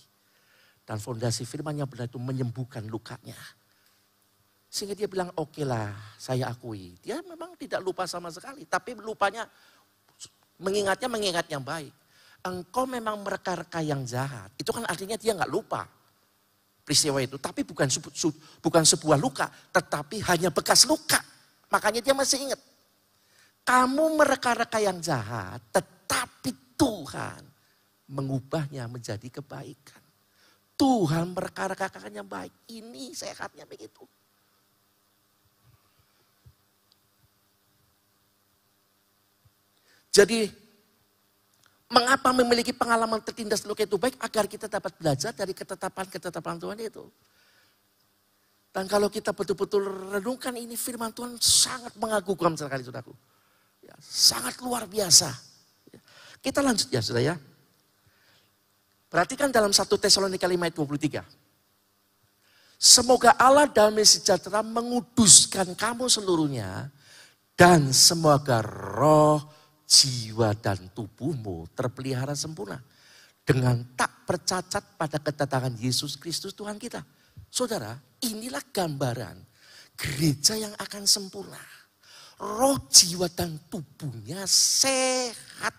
Dan 0.87 0.99
fondasi 0.99 1.43
firman 1.43 1.75
yang 1.75 1.89
benar 1.89 2.07
itu 2.07 2.19
menyembuhkan 2.19 2.87
lukanya. 2.87 3.35
Sehingga 4.71 4.95
dia 4.95 5.07
bilang, 5.11 5.31
oke 5.35 5.67
lah 5.67 5.91
saya 6.15 6.47
akui. 6.47 6.95
Dia 7.03 7.19
memang 7.23 7.59
tidak 7.59 7.83
lupa 7.83 8.07
sama 8.07 8.31
sekali. 8.31 8.63
Tapi 8.63 8.95
lupanya, 8.99 9.43
mengingatnya 10.63 11.09
mengingat 11.11 11.47
yang 11.51 11.63
baik. 11.65 11.91
Engkau 12.45 12.87
memang 12.87 13.19
mereka-reka 13.25 13.83
yang 13.83 14.07
jahat. 14.07 14.53
Itu 14.55 14.71
kan 14.71 14.87
artinya 14.87 15.19
dia 15.19 15.35
nggak 15.35 15.51
lupa 15.51 16.00
peristiwa 16.83 17.21
itu. 17.21 17.37
Tapi 17.39 17.63
bukan, 17.63 17.87
bukan 18.61 18.83
sebuah 18.83 19.17
luka, 19.17 19.47
tetapi 19.71 20.21
hanya 20.27 20.49
bekas 20.51 20.85
luka. 20.85 21.21
Makanya 21.71 22.03
dia 22.03 22.11
masih 22.11 22.51
ingat. 22.51 22.59
Kamu 23.61 24.17
mereka-reka 24.17 24.81
yang 24.81 24.97
jahat, 24.99 25.61
tetapi 25.71 26.75
Tuhan 26.75 27.41
mengubahnya 28.11 28.89
menjadi 28.89 29.29
kebaikan. 29.29 30.01
Tuhan 30.75 31.37
mereka-reka 31.37 31.87
yang 32.09 32.25
baik. 32.25 32.51
Ini 32.73 33.13
sehatnya 33.13 33.69
begitu. 33.69 34.01
Jadi 40.11 40.51
mengapa 41.91 42.31
memiliki 42.31 42.71
pengalaman 42.71 43.19
tertindas 43.19 43.67
luka 43.67 43.83
itu 43.83 43.99
baik? 43.99 44.15
Agar 44.23 44.47
kita 44.47 44.71
dapat 44.71 44.95
belajar 44.95 45.35
dari 45.35 45.51
ketetapan-ketetapan 45.51 46.55
Tuhan 46.57 46.79
itu. 46.79 47.03
Dan 48.71 48.87
kalau 48.87 49.11
kita 49.11 49.35
betul-betul 49.35 50.15
renungkan 50.15 50.55
ini 50.55 50.79
firman 50.79 51.11
Tuhan 51.11 51.35
sangat 51.37 51.91
mengagumkan 51.99 52.55
sekali 52.55 52.87
saudaraku. 52.87 53.11
Ya, 53.83 53.91
sangat 53.99 54.63
luar 54.63 54.87
biasa. 54.87 55.27
Ya. 55.91 55.99
Kita 56.39 56.63
lanjut 56.63 56.87
ya 56.87 57.03
saudara 57.03 57.35
ya. 57.35 57.35
Perhatikan 59.11 59.51
dalam 59.51 59.75
1 59.75 59.83
Tesalonika 59.91 60.47
5 60.47 60.55
ayat 60.55 60.75
23. 60.79 61.19
Semoga 62.79 63.35
Allah 63.35 63.67
damai 63.67 64.07
sejahtera 64.07 64.63
menguduskan 64.63 65.75
kamu 65.75 66.07
seluruhnya 66.07 66.87
dan 67.53 67.93
semoga 67.93 68.63
roh 68.63 69.60
jiwa 69.91 70.55
dan 70.55 70.87
tubuhmu 70.95 71.67
terpelihara 71.75 72.31
sempurna. 72.31 72.79
Dengan 73.43 73.83
tak 73.99 74.23
percacat 74.23 74.95
pada 74.95 75.19
kedatangan 75.19 75.75
Yesus 75.75 76.15
Kristus 76.15 76.55
Tuhan 76.55 76.79
kita. 76.79 77.03
Saudara, 77.51 77.99
inilah 78.23 78.63
gambaran 78.71 79.35
gereja 79.99 80.55
yang 80.55 80.71
akan 80.79 81.03
sempurna. 81.03 81.59
Roh, 82.39 82.79
jiwa, 82.87 83.27
dan 83.27 83.59
tubuhnya 83.67 84.47
sehat. 84.47 85.75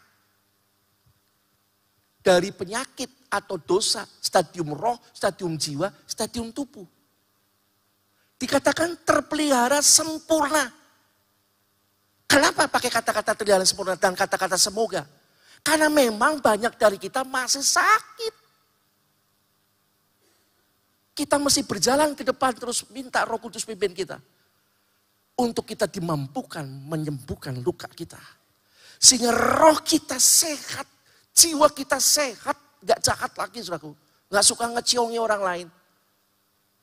Dari 2.23 2.55
penyakit 2.55 3.11
atau 3.33 3.59
dosa, 3.59 4.07
stadium 4.21 4.77
roh, 4.77 5.01
stadium 5.11 5.59
jiwa, 5.59 5.91
stadium 6.07 6.55
tubuh. 6.55 6.87
Dikatakan 8.39 9.01
terpelihara 9.03 9.83
sempurna. 9.83 10.82
Kenapa 12.33 12.65
pakai 12.65 12.89
kata-kata 12.89 13.37
terjalan 13.37 13.69
sempurna 13.69 13.93
dan 13.93 14.17
kata-kata 14.17 14.57
semoga? 14.57 15.05
Karena 15.61 15.93
memang 15.93 16.41
banyak 16.41 16.81
dari 16.81 16.97
kita 16.97 17.29
masih 17.29 17.61
sakit. 17.61 18.35
Kita 21.13 21.37
mesti 21.37 21.61
berjalan 21.61 22.17
ke 22.17 22.25
depan 22.25 22.57
terus 22.57 22.89
minta 22.89 23.29
roh 23.29 23.37
kudus 23.37 23.69
pimpin 23.69 23.93
kita. 23.93 24.17
Untuk 25.37 25.69
kita 25.69 25.85
dimampukan 25.85 26.65
menyembuhkan 26.65 27.61
luka 27.61 27.85
kita. 27.93 28.17
Sehingga 28.97 29.29
roh 29.29 29.85
kita 29.85 30.17
sehat, 30.17 30.89
jiwa 31.37 31.69
kita 31.69 32.01
sehat, 32.01 32.57
gak 32.81 33.01
jahat 33.05 33.33
lagi 33.37 33.61
saudaraku. 33.61 33.93
Gak 34.33 34.45
suka 34.49 34.73
ngeciongi 34.73 35.21
orang 35.21 35.43
lain. 35.45 35.67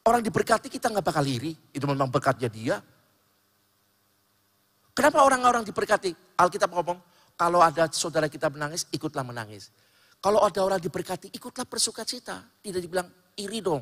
Orang 0.05 0.21
diberkati 0.21 0.69
kita 0.69 0.93
gak 0.93 1.05
bakal 1.09 1.25
iri, 1.25 1.57
itu 1.73 1.85
memang 1.89 2.05
berkatnya 2.13 2.53
dia. 2.53 2.77
Kenapa 4.99 5.23
orang-orang 5.23 5.63
diberkati? 5.63 6.12
Alkitab 6.35 6.75
ngomong, 6.75 6.99
kalau 7.39 7.63
ada 7.63 7.88
saudara 7.88 8.27
kita 8.27 8.51
menangis, 8.51 8.83
ikutlah 8.91 9.23
menangis. 9.23 9.71
Kalau 10.19 10.43
ada 10.43 10.59
orang 10.59 10.75
diberkati, 10.75 11.31
ikutlah 11.31 11.63
bersuka 11.63 12.03
cita. 12.03 12.43
Tidak 12.59 12.83
dibilang, 12.83 13.07
iri 13.39 13.63
dong. 13.63 13.79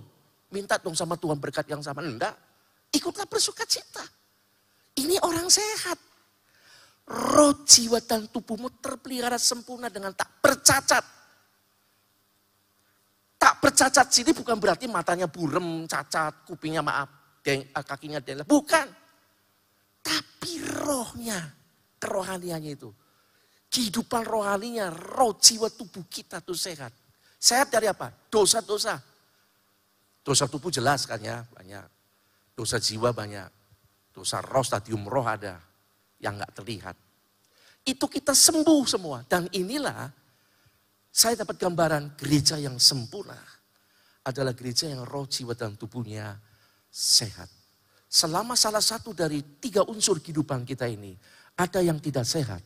Minta 0.54 0.78
dong 0.78 0.94
sama 0.94 1.18
Tuhan 1.18 1.42
berkat 1.42 1.66
yang 1.74 1.82
sama. 1.82 2.06
Enggak. 2.06 2.38
Ikutlah 2.94 3.26
bersuka 3.26 3.66
cita. 3.66 4.06
Ini 5.02 5.18
orang 5.26 5.50
sehat. 5.50 5.98
Roh, 7.10 7.66
jiwa, 7.66 7.98
dan 8.06 8.30
tubuhmu 8.30 8.78
terpelihara 8.78 9.42
sempurna 9.42 9.90
dengan 9.90 10.14
tak 10.14 10.38
bercacat. 10.38 11.02
Tak 13.42 13.54
bercacat 13.58 14.06
sini 14.14 14.38
bukan 14.38 14.62
berarti 14.62 14.86
matanya 14.86 15.26
burem, 15.26 15.90
cacat, 15.90 16.46
kupingnya 16.46 16.86
maaf, 16.86 17.42
kakinya 17.74 18.22
dela. 18.22 18.46
Bukan. 18.46 19.07
Rohnya, 20.88 21.52
kerohaniannya 22.00 22.72
itu. 22.72 22.88
Kehidupan 23.68 24.24
rohaninya, 24.24 24.88
roh 24.88 25.36
jiwa 25.36 25.68
tubuh 25.68 26.08
kita 26.08 26.40
tuh 26.40 26.56
sehat. 26.56 26.96
Sehat 27.36 27.68
dari 27.68 27.92
apa? 27.92 28.08
Dosa-dosa. 28.32 28.96
Dosa 30.24 30.48
tubuh 30.48 30.72
jelas 30.72 31.04
kan 31.04 31.20
ya, 31.20 31.44
banyak. 31.52 31.84
Dosa 32.56 32.80
jiwa 32.80 33.12
banyak. 33.12 33.52
Dosa 34.16 34.40
roh, 34.40 34.64
stadium 34.64 35.04
roh 35.04 35.28
ada 35.28 35.60
yang 36.24 36.40
nggak 36.40 36.64
terlihat. 36.64 36.96
Itu 37.84 38.08
kita 38.08 38.32
sembuh 38.32 38.84
semua. 38.88 39.28
Dan 39.28 39.52
inilah 39.52 40.08
saya 41.12 41.44
dapat 41.44 41.60
gambaran 41.60 42.16
gereja 42.16 42.56
yang 42.56 42.80
sempurna 42.80 43.38
adalah 44.28 44.52
gereja 44.56 44.88
yang 44.88 45.04
roh, 45.08 45.28
jiwa, 45.28 45.56
dan 45.56 45.76
tubuhnya 45.80 46.36
sehat. 46.92 47.57
Selama 48.08 48.56
salah 48.56 48.80
satu 48.80 49.12
dari 49.12 49.44
tiga 49.60 49.84
unsur 49.84 50.24
kehidupan 50.24 50.64
kita 50.64 50.88
ini 50.88 51.12
ada 51.60 51.84
yang 51.84 52.00
tidak 52.00 52.24
sehat, 52.24 52.64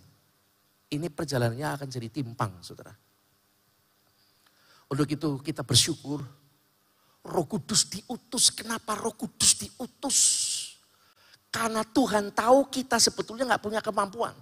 ini 0.94 1.10
perjalanannya 1.10 1.82
akan 1.82 1.88
jadi 1.90 2.14
timpang, 2.14 2.62
saudara. 2.62 2.94
Untuk 4.86 5.10
itu 5.10 5.42
kita 5.42 5.66
bersyukur, 5.66 6.22
roh 7.26 7.46
kudus 7.50 7.90
diutus. 7.90 8.54
Kenapa 8.54 8.94
roh 8.94 9.18
kudus 9.18 9.58
diutus? 9.58 10.20
Karena 11.50 11.82
Tuhan 11.82 12.30
tahu 12.38 12.70
kita 12.70 13.02
sebetulnya 13.02 13.50
nggak 13.50 13.64
punya 13.66 13.82
kemampuan. 13.82 14.38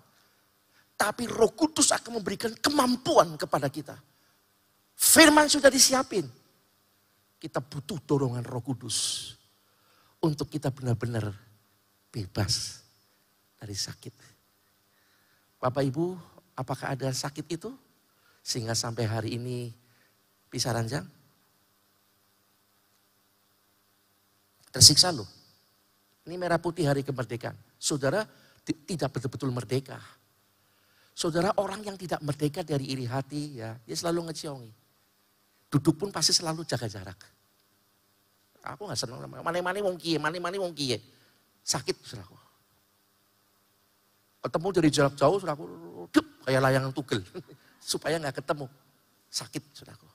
Tapi 1.00 1.32
roh 1.32 1.56
kudus 1.56 1.96
akan 1.96 2.20
memberikan 2.20 2.52
kemampuan 2.60 3.40
kepada 3.40 3.72
kita. 3.72 3.96
Firman 5.00 5.48
sudah 5.48 5.72
disiapin. 5.72 6.28
Kita 7.40 7.64
butuh 7.64 8.04
dorongan 8.04 8.44
roh 8.44 8.60
kudus 8.60 9.38
untuk 10.20 10.52
kita 10.52 10.72
benar-benar 10.72 11.32
bebas 12.12 12.84
dari 13.60 13.76
sakit. 13.76 14.14
Bapak 15.60 15.84
Ibu, 15.84 16.16
apakah 16.56 16.96
ada 16.96 17.12
sakit 17.12 17.46
itu 17.48 17.72
sehingga 18.44 18.76
sampai 18.76 19.08
hari 19.08 19.30
ini 19.36 19.72
bisa 20.48 20.72
ranjang? 20.72 21.04
Tersiksa 24.70 25.12
loh. 25.12 25.28
Ini 26.30 26.38
merah 26.38 26.62
putih 26.62 26.86
hari 26.86 27.02
kemerdekaan. 27.02 27.58
Saudara 27.80 28.22
tidak 28.64 29.10
betul-betul 29.18 29.50
merdeka. 29.50 29.98
Saudara 31.18 31.52
orang 31.58 31.84
yang 31.84 31.98
tidak 32.00 32.22
merdeka 32.24 32.62
dari 32.64 32.96
iri 32.96 33.04
hati 33.04 33.60
ya, 33.60 33.76
dia 33.84 33.98
selalu 33.98 34.30
ngeciongi. 34.30 34.72
Duduk 35.68 36.00
pun 36.00 36.10
pasti 36.14 36.32
selalu 36.32 36.64
jaga 36.64 36.88
jarak. 36.88 37.20
Aku 38.76 38.86
nggak 38.86 39.00
senang 39.00 39.17
sama 39.24 39.42
mana-mana 39.42 39.78
wong 39.82 39.98
kie, 39.98 40.22
mana-mana 40.22 40.56
wong 40.62 40.74
kie. 40.78 41.02
Sakit 41.65 41.98
saudaraku. 42.06 42.38
Ketemu 44.40 44.67
dari 44.72 44.90
jarak 44.94 45.13
jauh 45.17 45.38
saudaraku, 45.42 45.65
dup, 46.13 46.26
kayak 46.46 46.62
layangan 46.62 46.92
tugel. 46.94 47.22
Supaya 47.92 48.22
nggak 48.22 48.42
ketemu. 48.44 48.65
Sakit 49.30 49.63
saudaraku. 49.74 50.08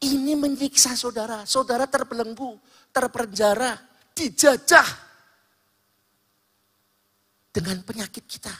Ini 0.00 0.32
menyiksa 0.36 0.96
saudara. 0.96 1.44
Saudara 1.44 1.84
terbelenggu, 1.84 2.56
terpenjara, 2.92 3.76
dijajah. 4.16 4.88
Dengan 7.50 7.82
penyakit 7.82 8.24
kita. 8.24 8.54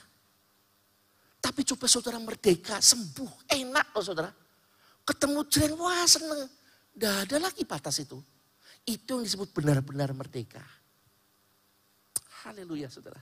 Tapi 1.40 1.64
coba 1.64 1.86
saudara 1.88 2.20
merdeka, 2.20 2.82
sembuh, 2.84 3.48
enak 3.48 3.86
loh 3.96 4.04
saudara. 4.04 4.30
Ketemu 5.08 5.40
jren, 5.48 5.72
wah 5.80 6.04
seneng. 6.04 6.59
Tidak 6.94 7.14
ada 7.26 7.36
lagi 7.38 7.62
batas 7.64 8.02
itu. 8.02 8.18
Itu 8.84 9.20
yang 9.20 9.24
disebut 9.28 9.52
benar-benar 9.52 10.10
merdeka. 10.16 10.62
Haleluya 12.44 12.88
saudara. 12.88 13.20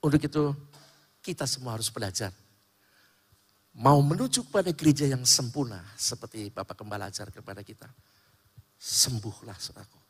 Untuk 0.00 0.20
itu 0.20 0.52
kita 1.24 1.48
semua 1.48 1.76
harus 1.76 1.88
belajar. 1.88 2.32
Mau 3.74 3.98
menuju 4.04 4.46
kepada 4.48 4.70
gereja 4.70 5.08
yang 5.08 5.26
sempurna. 5.26 5.82
Seperti 5.96 6.52
Bapak 6.52 6.78
Gembala 6.78 7.10
ajar 7.10 7.28
kepada 7.32 7.64
kita. 7.64 7.88
Sembuhlah 8.78 9.56
saudaraku. 9.58 10.00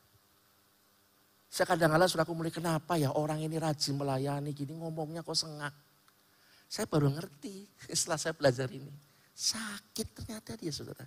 Saya 1.55 1.71
kadang-kadang 1.71 2.11
saudaraku 2.11 2.35
mulai 2.35 2.51
kenapa 2.51 2.99
ya 2.99 3.15
orang 3.15 3.39
ini 3.39 3.55
rajin 3.63 3.95
melayani 3.95 4.51
gini 4.51 4.75
ngomongnya 4.75 5.23
kok 5.23 5.39
sengak. 5.39 5.71
Saya 6.67 6.91
baru 6.91 7.15
ngerti 7.15 7.71
setelah 7.99 8.19
saya 8.19 8.35
belajar 8.35 8.67
ini. 8.75 8.91
Sakit 9.35 10.09
ternyata 10.19 10.59
dia 10.59 10.75
saudara. 10.75 11.07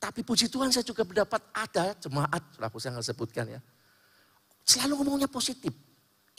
Tapi 0.00 0.24
puji 0.24 0.48
Tuhan 0.48 0.72
saya 0.72 0.80
juga 0.80 1.04
mendapat 1.04 1.44
ada 1.52 1.92
jemaat, 2.00 2.40
aku 2.56 2.80
saya 2.80 2.96
nggak 2.96 3.08
sebutkan 3.12 3.44
ya. 3.52 3.60
Selalu 4.64 5.04
ngomongnya 5.04 5.28
positif. 5.28 5.76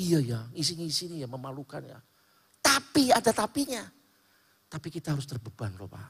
Iya 0.01 0.17
ya, 0.17 0.39
ngisi-ngisi 0.49 1.13
nih 1.13 1.19
ya, 1.23 1.27
memalukan 1.29 1.85
ya. 1.85 2.01
Tapi 2.57 3.13
ada 3.13 3.29
tapinya. 3.29 3.85
Tapi 4.65 4.87
kita 4.89 5.13
harus 5.13 5.29
terbeban 5.29 5.77
loh 5.77 5.85
Pak. 5.85 6.09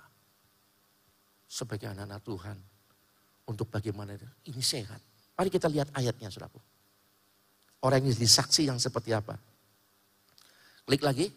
Sebagai 1.49 1.91
anak-anak 1.91 2.23
Tuhan. 2.23 2.57
Untuk 3.51 3.67
bagaimana 3.67 4.15
ini 4.47 4.63
sehat. 4.63 5.01
Mari 5.35 5.49
kita 5.51 5.67
lihat 5.67 5.91
ayatnya 5.91 6.31
saudaraku. 6.31 6.61
Orang 7.83 8.05
yang 8.05 8.15
disaksi 8.15 8.69
yang 8.69 8.79
seperti 8.79 9.11
apa. 9.11 9.35
Klik 10.87 11.03
lagi. 11.03 11.27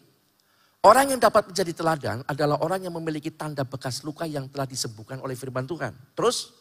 Orang 0.85 1.09
yang 1.09 1.17
dapat 1.17 1.49
menjadi 1.49 1.73
teladan 1.73 2.21
adalah 2.29 2.61
orang 2.61 2.85
yang 2.85 2.93
memiliki 2.93 3.33
tanda 3.33 3.65
bekas 3.65 4.05
luka 4.05 4.29
yang 4.29 4.45
telah 4.53 4.69
disembuhkan 4.69 5.17
oleh 5.17 5.33
firman 5.33 5.65
Tuhan. 5.65 5.97
Terus, 6.13 6.53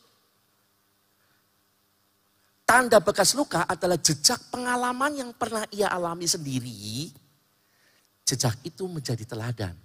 tanda 2.64 3.05
bekas 3.05 3.37
luka 3.37 3.68
adalah 3.68 4.01
jejak 4.01 4.49
pengalaman 4.49 5.12
yang 5.20 5.31
pernah 5.37 5.68
ia 5.68 5.93
alami 5.93 6.25
sendiri. 6.25 7.12
Jejak 8.25 8.64
itu 8.64 8.89
menjadi 8.89 9.29
teladan. 9.29 9.77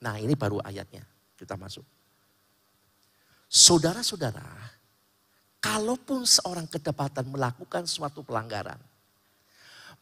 Nah 0.00 0.16
ini 0.16 0.32
baru 0.32 0.64
ayatnya, 0.64 1.04
kita 1.36 1.52
masuk. 1.60 1.84
Saudara-saudara, 3.52 4.48
kalaupun 5.60 6.24
seorang 6.24 6.64
kedapatan 6.72 7.28
melakukan 7.28 7.84
suatu 7.84 8.24
pelanggaran, 8.24 8.80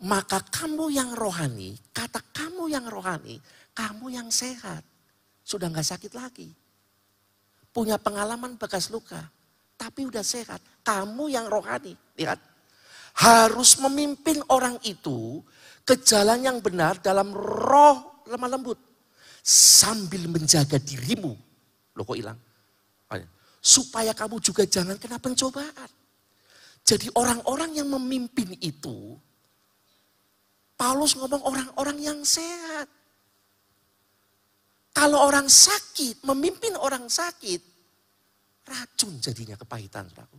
maka 0.03 0.43
kamu 0.43 0.91
yang 0.91 1.15
rohani, 1.15 1.79
kata 1.95 2.23
kamu 2.35 2.71
yang 2.71 2.87
rohani, 2.87 3.43
kamu 3.73 4.13
yang 4.13 4.29
sehat. 4.29 4.85
Sudah 5.43 5.69
nggak 5.69 5.89
sakit 5.97 6.13
lagi. 6.15 6.49
Punya 7.73 7.97
pengalaman 7.97 8.61
bekas 8.61 8.93
luka. 8.93 9.21
Tapi 9.77 10.07
udah 10.07 10.23
sehat. 10.23 10.61
Kamu 10.85 11.33
yang 11.33 11.49
rohani. 11.49 11.97
Lihat. 12.17 12.39
Harus 13.13 13.77
memimpin 13.81 14.41
orang 14.49 14.81
itu 14.85 15.45
ke 15.85 16.01
jalan 16.01 16.41
yang 16.41 16.59
benar 16.65 16.97
dalam 17.01 17.33
roh 17.35 18.25
lemah 18.29 18.51
lembut. 18.57 18.79
Sambil 19.43 20.31
menjaga 20.31 20.79
dirimu. 20.79 21.35
Loh 21.93 22.05
kok 22.07 22.17
hilang? 22.17 22.39
Supaya 23.63 24.11
kamu 24.11 24.43
juga 24.43 24.67
jangan 24.67 24.99
kena 24.99 25.23
pencobaan. 25.23 25.87
Jadi 26.83 27.07
orang-orang 27.15 27.79
yang 27.79 27.87
memimpin 27.95 28.59
itu, 28.59 29.15
Paulus 30.75 31.15
ngomong 31.15 31.47
orang-orang 31.47 31.95
yang 32.03 32.19
sehat. 32.27 32.91
Kalau 34.93 35.25
orang 35.25 35.49
sakit, 35.49 36.21
memimpin 36.29 36.77
orang 36.77 37.09
sakit, 37.09 37.61
racun 38.69 39.17
jadinya 39.25 39.57
kepahitan. 39.57 40.05
Saudaraku. 40.13 40.39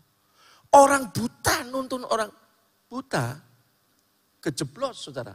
Orang 0.77 1.09
buta 1.09 1.65
nuntun 1.69 2.05
orang 2.05 2.29
buta, 2.85 3.37
kejeblos 4.37 5.09
saudara. 5.09 5.33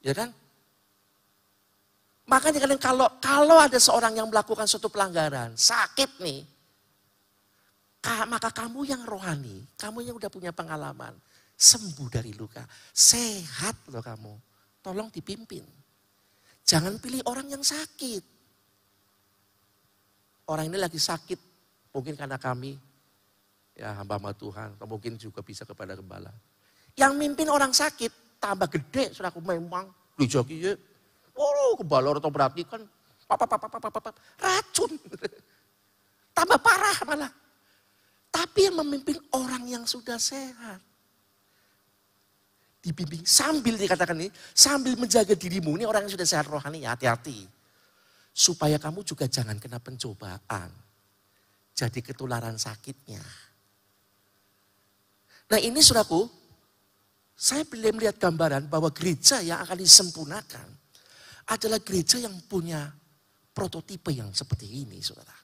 Ya 0.00 0.16
kan? 0.16 0.32
Makanya 2.26 2.58
kalian 2.58 2.80
kalau 2.80 3.06
kalau 3.20 3.60
ada 3.60 3.76
seorang 3.76 4.16
yang 4.16 4.28
melakukan 4.32 4.64
suatu 4.64 4.88
pelanggaran, 4.88 5.54
sakit 5.54 6.20
nih, 6.24 6.40
maka 8.26 8.48
kamu 8.50 8.88
yang 8.88 9.02
rohani, 9.04 9.62
kamu 9.76 10.08
yang 10.08 10.16
udah 10.16 10.30
punya 10.32 10.50
pengalaman, 10.56 11.14
sembuh 11.54 12.08
dari 12.10 12.32
luka, 12.34 12.64
sehat 12.90 13.88
loh 13.92 14.02
kamu 14.02 14.45
tolong 14.86 15.10
dipimpin. 15.10 15.66
Jangan 16.62 17.02
pilih 17.02 17.26
orang 17.26 17.50
yang 17.50 17.62
sakit. 17.66 18.22
Orang 20.46 20.70
ini 20.70 20.78
lagi 20.78 21.02
sakit, 21.02 21.42
mungkin 21.90 22.14
karena 22.14 22.38
kami, 22.38 22.78
ya 23.74 23.98
hamba-hamba 23.98 24.30
Tuhan, 24.30 24.78
atau 24.78 24.86
mungkin 24.86 25.18
juga 25.18 25.42
bisa 25.42 25.66
kepada 25.66 25.98
gembala. 25.98 26.30
Yang 26.94 27.18
mimpin 27.18 27.50
orang 27.50 27.74
sakit, 27.74 28.38
tambah 28.38 28.70
gede, 28.70 29.10
aku 29.10 29.42
memang, 29.42 29.90
dijoki 30.14 30.70
ya. 30.70 30.78
Oh, 31.34 31.74
gembala 31.74 32.14
atau 32.14 32.30
berarti 32.30 32.62
kan, 32.62 32.78
papa, 33.26 33.42
papa, 33.42 33.66
papa, 33.66 33.90
papa, 33.90 34.10
racun. 34.38 34.94
tambah 36.30 36.62
parah 36.62 36.98
malah. 37.10 37.32
Tapi 38.30 38.70
yang 38.70 38.78
memimpin 38.86 39.18
orang 39.34 39.66
yang 39.66 39.82
sudah 39.82 40.22
sehat 40.22 40.78
dibimbing 42.86 43.26
sambil 43.26 43.74
dikatakan 43.74 44.14
ini, 44.14 44.30
sambil 44.54 44.94
menjaga 44.94 45.34
dirimu. 45.34 45.74
Ini 45.74 45.90
orang 45.90 46.06
yang 46.06 46.14
sudah 46.14 46.28
sehat 46.28 46.46
rohani, 46.46 46.86
ya 46.86 46.94
hati-hati. 46.94 47.42
Supaya 48.30 48.78
kamu 48.78 49.02
juga 49.02 49.26
jangan 49.26 49.58
kena 49.58 49.82
pencobaan. 49.82 50.70
Jadi 51.74 51.98
ketularan 52.06 52.54
sakitnya. 52.54 53.20
Nah 55.50 55.58
ini 55.58 55.82
suraku, 55.82 56.30
saya 57.34 57.66
belum 57.66 57.98
melihat 57.98 58.22
gambaran 58.22 58.70
bahwa 58.70 58.94
gereja 58.94 59.42
yang 59.42 59.58
akan 59.66 59.78
disempurnakan 59.82 60.68
adalah 61.50 61.82
gereja 61.82 62.22
yang 62.22 62.34
punya 62.46 62.86
prototipe 63.50 64.14
yang 64.14 64.30
seperti 64.30 64.86
ini, 64.86 65.02
saudara. 65.02 65.34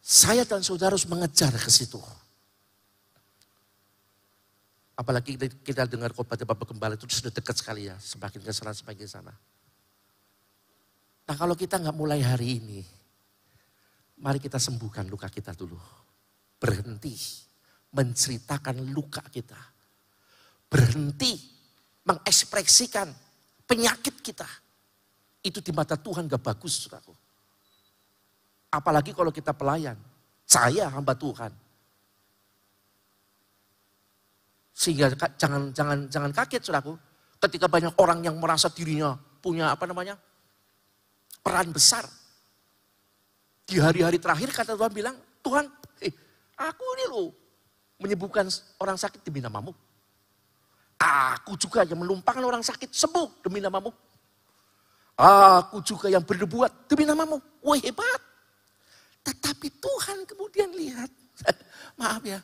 Saya 0.00 0.42
dan 0.42 0.64
saudara 0.64 0.92
harus 0.94 1.06
mengejar 1.06 1.54
ke 1.54 1.70
situ. 1.70 2.00
Apalagi 5.00 5.40
kita 5.64 5.88
dengar 5.88 6.12
khotbah 6.12 6.36
Bapak 6.36 6.76
Gembala 6.76 6.92
itu 6.92 7.08
sudah 7.08 7.32
dekat 7.32 7.56
sekali 7.56 7.88
ya. 7.88 7.96
Semakin 7.96 8.44
ke 8.44 8.52
sana, 8.52 8.76
semakin 8.76 9.00
ke 9.00 9.08
sana. 9.08 9.32
Nah 11.24 11.36
kalau 11.40 11.56
kita 11.56 11.80
nggak 11.80 11.96
mulai 11.96 12.20
hari 12.20 12.60
ini, 12.60 12.84
mari 14.20 14.36
kita 14.36 14.60
sembuhkan 14.60 15.08
luka 15.08 15.32
kita 15.32 15.56
dulu. 15.56 15.80
Berhenti 16.60 17.16
menceritakan 17.96 18.92
luka 18.92 19.24
kita. 19.32 19.56
Berhenti 20.68 21.32
mengekspresikan 22.04 23.08
penyakit 23.64 24.20
kita. 24.20 24.44
Itu 25.40 25.64
di 25.64 25.72
mata 25.72 25.96
Tuhan 25.96 26.28
gak 26.28 26.44
bagus, 26.44 26.84
saudaraku. 26.84 27.16
Apalagi 28.68 29.16
kalau 29.16 29.32
kita 29.32 29.56
pelayan. 29.56 29.96
Saya 30.44 30.92
hamba 30.92 31.16
Tuhan 31.16 31.69
Sehingga 34.80 35.12
jangan 35.36 35.76
jangan 35.76 36.08
jangan 36.08 36.30
kaget 36.32 36.64
saudaraku. 36.64 36.96
Ketika 37.36 37.68
banyak 37.68 37.92
orang 38.00 38.24
yang 38.24 38.40
merasa 38.40 38.72
dirinya 38.72 39.12
punya 39.44 39.76
apa 39.76 39.84
namanya? 39.84 40.16
peran 41.40 41.72
besar. 41.72 42.04
Di 43.64 43.80
hari-hari 43.80 44.20
terakhir 44.20 44.52
kata 44.52 44.76
Tuhan 44.76 44.92
bilang, 44.92 45.16
Tuhan, 45.40 45.64
eh, 46.04 46.12
aku 46.58 46.84
ini 46.98 47.04
loh 47.08 47.28
menyembuhkan 48.02 48.44
orang 48.82 48.98
sakit 49.00 49.24
demi 49.24 49.40
namamu. 49.40 49.72
Aku 51.00 51.56
juga 51.56 51.80
yang 51.88 51.96
melumpangkan 51.96 52.44
orang 52.44 52.60
sakit 52.60 52.92
sembuh 52.92 53.40
demi 53.40 53.64
namamu. 53.64 53.88
Aku 55.16 55.80
juga 55.80 56.12
yang 56.12 56.24
berbuat 56.24 56.88
demi 56.92 57.08
namamu. 57.08 57.40
Wah 57.64 57.78
hebat. 57.80 58.20
Tetapi 59.24 59.68
Tuhan 59.80 60.28
kemudian 60.28 60.72
lihat, 60.76 61.08
maaf 62.00 62.24
ya, 62.24 62.40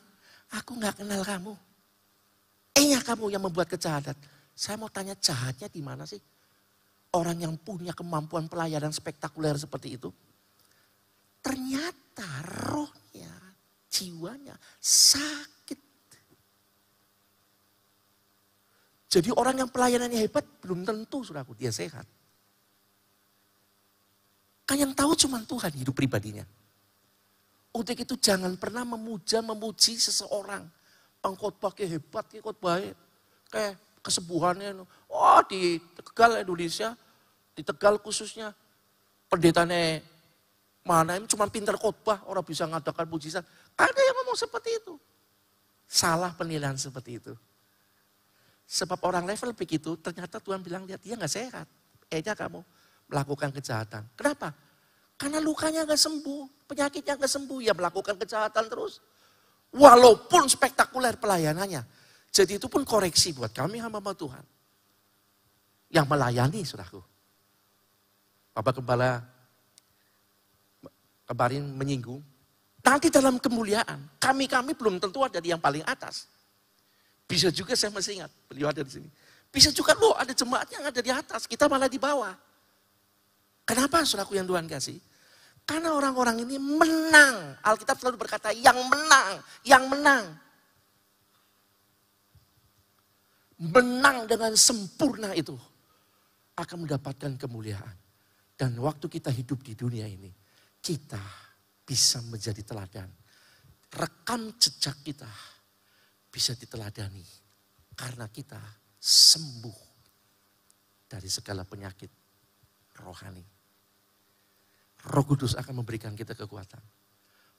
aku 0.53 0.77
nggak 0.77 1.01
kenal 1.01 1.21
kamu. 1.21 1.53
Eh 2.77 2.93
kamu 3.01 3.33
yang 3.33 3.41
membuat 3.41 3.73
kejahatan. 3.73 4.13
Saya 4.53 4.77
mau 4.77 4.89
tanya 4.89 5.17
jahatnya 5.17 5.65
di 5.65 5.81
mana 5.81 6.05
sih? 6.05 6.21
Orang 7.17 7.41
yang 7.41 7.57
punya 7.57 7.97
kemampuan 7.97 8.45
pelayanan 8.45 8.93
spektakuler 8.93 9.57
seperti 9.57 9.97
itu. 9.97 10.13
Ternyata 11.41 12.27
rohnya, 12.69 13.33
jiwanya 13.89 14.53
sakit. 14.77 15.79
Jadi 19.07 19.29
orang 19.33 19.65
yang 19.65 19.69
pelayanannya 19.71 20.19
hebat 20.19 20.45
belum 20.61 20.85
tentu 20.85 21.25
suraku 21.25 21.57
dia 21.57 21.73
sehat. 21.73 22.05
Kan 24.67 24.77
yang 24.77 24.93
tahu 24.93 25.15
cuma 25.15 25.41
Tuhan 25.47 25.73
hidup 25.73 25.95
pribadinya. 25.95 26.43
Untuk 27.71 27.97
itu 27.97 28.19
jangan 28.19 28.53
pernah 28.59 28.83
memuja, 28.83 29.39
memuji 29.41 29.95
seseorang 29.95 30.67
pengkhotbah 31.27 31.75
ke 31.75 31.83
hebat 31.83 32.23
ke 32.31 32.39
khotbah 32.39 32.79
kayak 33.51 33.75
kesembuhannya. 33.99 34.87
Oh 35.11 35.41
di 35.43 35.75
Tegal 35.99 36.39
Indonesia, 36.39 36.95
di 37.51 37.67
Tegal 37.67 37.99
khususnya 37.99 38.55
pendetanya 39.27 39.99
mana 40.87 41.19
ini 41.19 41.27
cuma 41.27 41.51
pintar 41.51 41.75
khotbah, 41.75 42.23
orang 42.31 42.47
bisa 42.47 42.63
ngadakan 42.63 43.11
mujizat. 43.11 43.43
Ada 43.75 43.99
yang 43.99 44.15
ngomong 44.23 44.39
seperti 44.39 44.79
itu. 44.79 44.95
Salah 45.83 46.31
penilaian 46.31 46.79
seperti 46.79 47.19
itu. 47.19 47.35
Sebab 48.67 48.99
orang 49.03 49.27
level 49.27 49.51
begitu, 49.51 49.99
ternyata 49.99 50.39
Tuhan 50.39 50.63
bilang 50.63 50.87
lihat 50.87 51.03
dia 51.03 51.19
nggak 51.19 51.31
sehat. 51.31 51.67
Ehnya 52.07 52.35
kamu 52.35 52.63
melakukan 53.11 53.51
kejahatan. 53.51 54.07
Kenapa? 54.15 54.55
Karena 55.19 55.43
lukanya 55.43 55.83
nggak 55.83 55.99
sembuh, 55.99 56.67
penyakitnya 56.71 57.19
nggak 57.19 57.31
sembuh, 57.31 57.59
ya 57.63 57.75
melakukan 57.75 58.15
kejahatan 58.15 58.67
terus. 58.71 59.03
Walaupun 59.75 60.47
spektakuler 60.47 61.19
pelayanannya. 61.19 61.83
Jadi 62.31 62.61
itu 62.61 62.67
pun 62.71 62.85
koreksi 62.87 63.33
buat 63.35 63.51
kami 63.51 63.81
hamba 63.81 63.99
Tuhan. 64.13 64.45
Yang 65.91 66.05
melayani, 66.07 66.61
saudaraku. 66.63 67.01
Bapak 68.55 68.81
Kepala 68.81 69.21
kemarin 71.27 71.63
menyinggung. 71.75 72.23
Nanti 72.81 73.11
dalam 73.11 73.35
kemuliaan, 73.35 74.15
kami-kami 74.15 74.71
belum 74.71 74.95
tentu 74.97 75.19
ada 75.19 75.43
di 75.43 75.51
yang 75.51 75.59
paling 75.59 75.83
atas. 75.83 76.31
Bisa 77.27 77.51
juga 77.51 77.75
saya 77.75 77.91
masih 77.91 78.23
ingat, 78.23 78.31
beliau 78.47 78.71
ada 78.71 78.79
di 78.79 78.91
sini. 78.95 79.09
Bisa 79.51 79.75
juga 79.75 79.91
loh 79.99 80.15
ada 80.15 80.31
jemaat 80.31 80.71
yang 80.71 80.87
ada 80.87 81.01
di 81.03 81.11
atas, 81.11 81.43
kita 81.43 81.67
malah 81.67 81.91
di 81.91 81.99
bawah. 81.99 82.31
Kenapa 83.67 84.07
saudaraku 84.07 84.39
yang 84.39 84.47
Tuhan 84.47 84.63
kasih? 84.71 84.95
Karena 85.67 85.91
orang-orang 85.91 86.47
ini 86.47 86.55
menang. 86.55 87.59
Alkitab 87.59 87.99
selalu 87.99 88.23
berkata 88.23 88.55
yang 88.55 88.79
menang, 88.87 89.43
yang 89.67 89.83
menang. 89.91 90.23
Menang 93.59 94.23
dengan 94.31 94.55
sempurna 94.55 95.35
itu 95.35 95.59
akan 96.55 96.87
mendapatkan 96.87 97.35
kemuliaan. 97.35 97.95
Dan 98.55 98.79
waktu 98.79 99.11
kita 99.11 99.27
hidup 99.27 99.59
di 99.59 99.75
dunia 99.75 100.07
ini, 100.07 100.31
kita 100.79 101.19
bisa 101.83 102.23
menjadi 102.23 102.63
teladan. 102.63 103.11
Rekam 103.91 104.55
jejak 104.55 105.03
kita 105.03 105.29
bisa 106.31 106.55
diteladani 106.55 107.23
karena 107.91 108.31
kita 108.31 108.59
sembuh 108.99 109.79
dari 111.07 111.27
segala 111.27 111.67
penyakit 111.67 112.11
rohani. 113.03 113.56
Roh 115.07 115.23
Kudus 115.23 115.55
akan 115.55 115.83
memberikan 115.83 116.11
kita 116.11 116.35
kekuatan. 116.35 116.83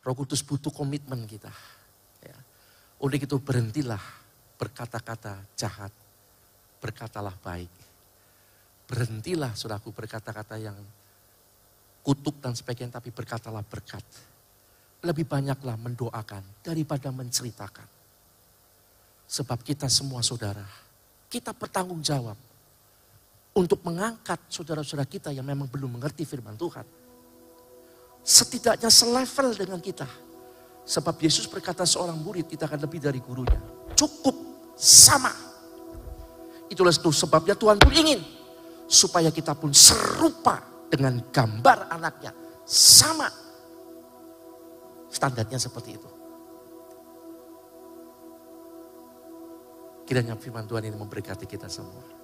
Roh 0.04 0.14
Kudus 0.14 0.44
butuh 0.44 0.68
komitmen 0.68 1.24
kita. 1.24 1.48
Ya. 2.20 2.36
Untuk 3.00 3.16
itu 3.16 3.36
berhentilah 3.40 4.00
berkata-kata 4.60 5.40
jahat. 5.56 5.92
Berkatalah 6.78 7.32
baik. 7.40 7.72
Berhentilah 8.84 9.56
saudaraku 9.56 9.92
berkata-kata 9.96 10.60
yang 10.60 10.76
kutuk 12.04 12.40
dan 12.40 12.52
sebagainya 12.52 13.00
tapi 13.00 13.10
berkatalah 13.12 13.64
berkat. 13.64 14.04
Lebih 15.04 15.24
banyaklah 15.24 15.76
mendoakan 15.80 16.64
daripada 16.64 17.08
menceritakan. 17.08 17.88
Sebab 19.28 19.60
kita 19.60 19.88
semua 19.92 20.24
saudara, 20.24 20.64
kita 21.28 21.52
bertanggung 21.52 22.00
jawab 22.00 22.36
untuk 23.52 23.80
mengangkat 23.84 24.40
saudara-saudara 24.48 25.04
kita 25.04 25.28
yang 25.32 25.44
memang 25.44 25.68
belum 25.68 26.00
mengerti 26.00 26.24
firman 26.24 26.56
Tuhan 26.56 27.07
setidaknya 28.28 28.92
selevel 28.92 29.56
dengan 29.56 29.80
kita. 29.80 30.04
Sebab 30.84 31.16
Yesus 31.16 31.48
berkata 31.48 31.88
seorang 31.88 32.20
murid 32.20 32.44
kita 32.44 32.68
akan 32.68 32.84
lebih 32.84 33.00
dari 33.00 33.20
gurunya. 33.24 33.56
Cukup 33.96 34.36
sama. 34.76 35.32
Itulah 36.68 36.92
itu 36.92 37.08
sebabnya 37.08 37.56
Tuhan 37.56 37.80
pun 37.80 37.92
ingin 37.92 38.20
supaya 38.84 39.32
kita 39.32 39.56
pun 39.56 39.72
serupa 39.72 40.60
dengan 40.92 41.16
gambar 41.32 41.88
anaknya. 41.88 42.36
Sama. 42.68 43.28
Standarnya 45.08 45.56
seperti 45.56 45.96
itu. 45.96 46.10
Kiranya 50.04 50.36
firman 50.36 50.68
Tuhan 50.68 50.88
ini 50.88 50.96
memberkati 50.96 51.44
kita 51.48 51.68
semua. 51.68 52.17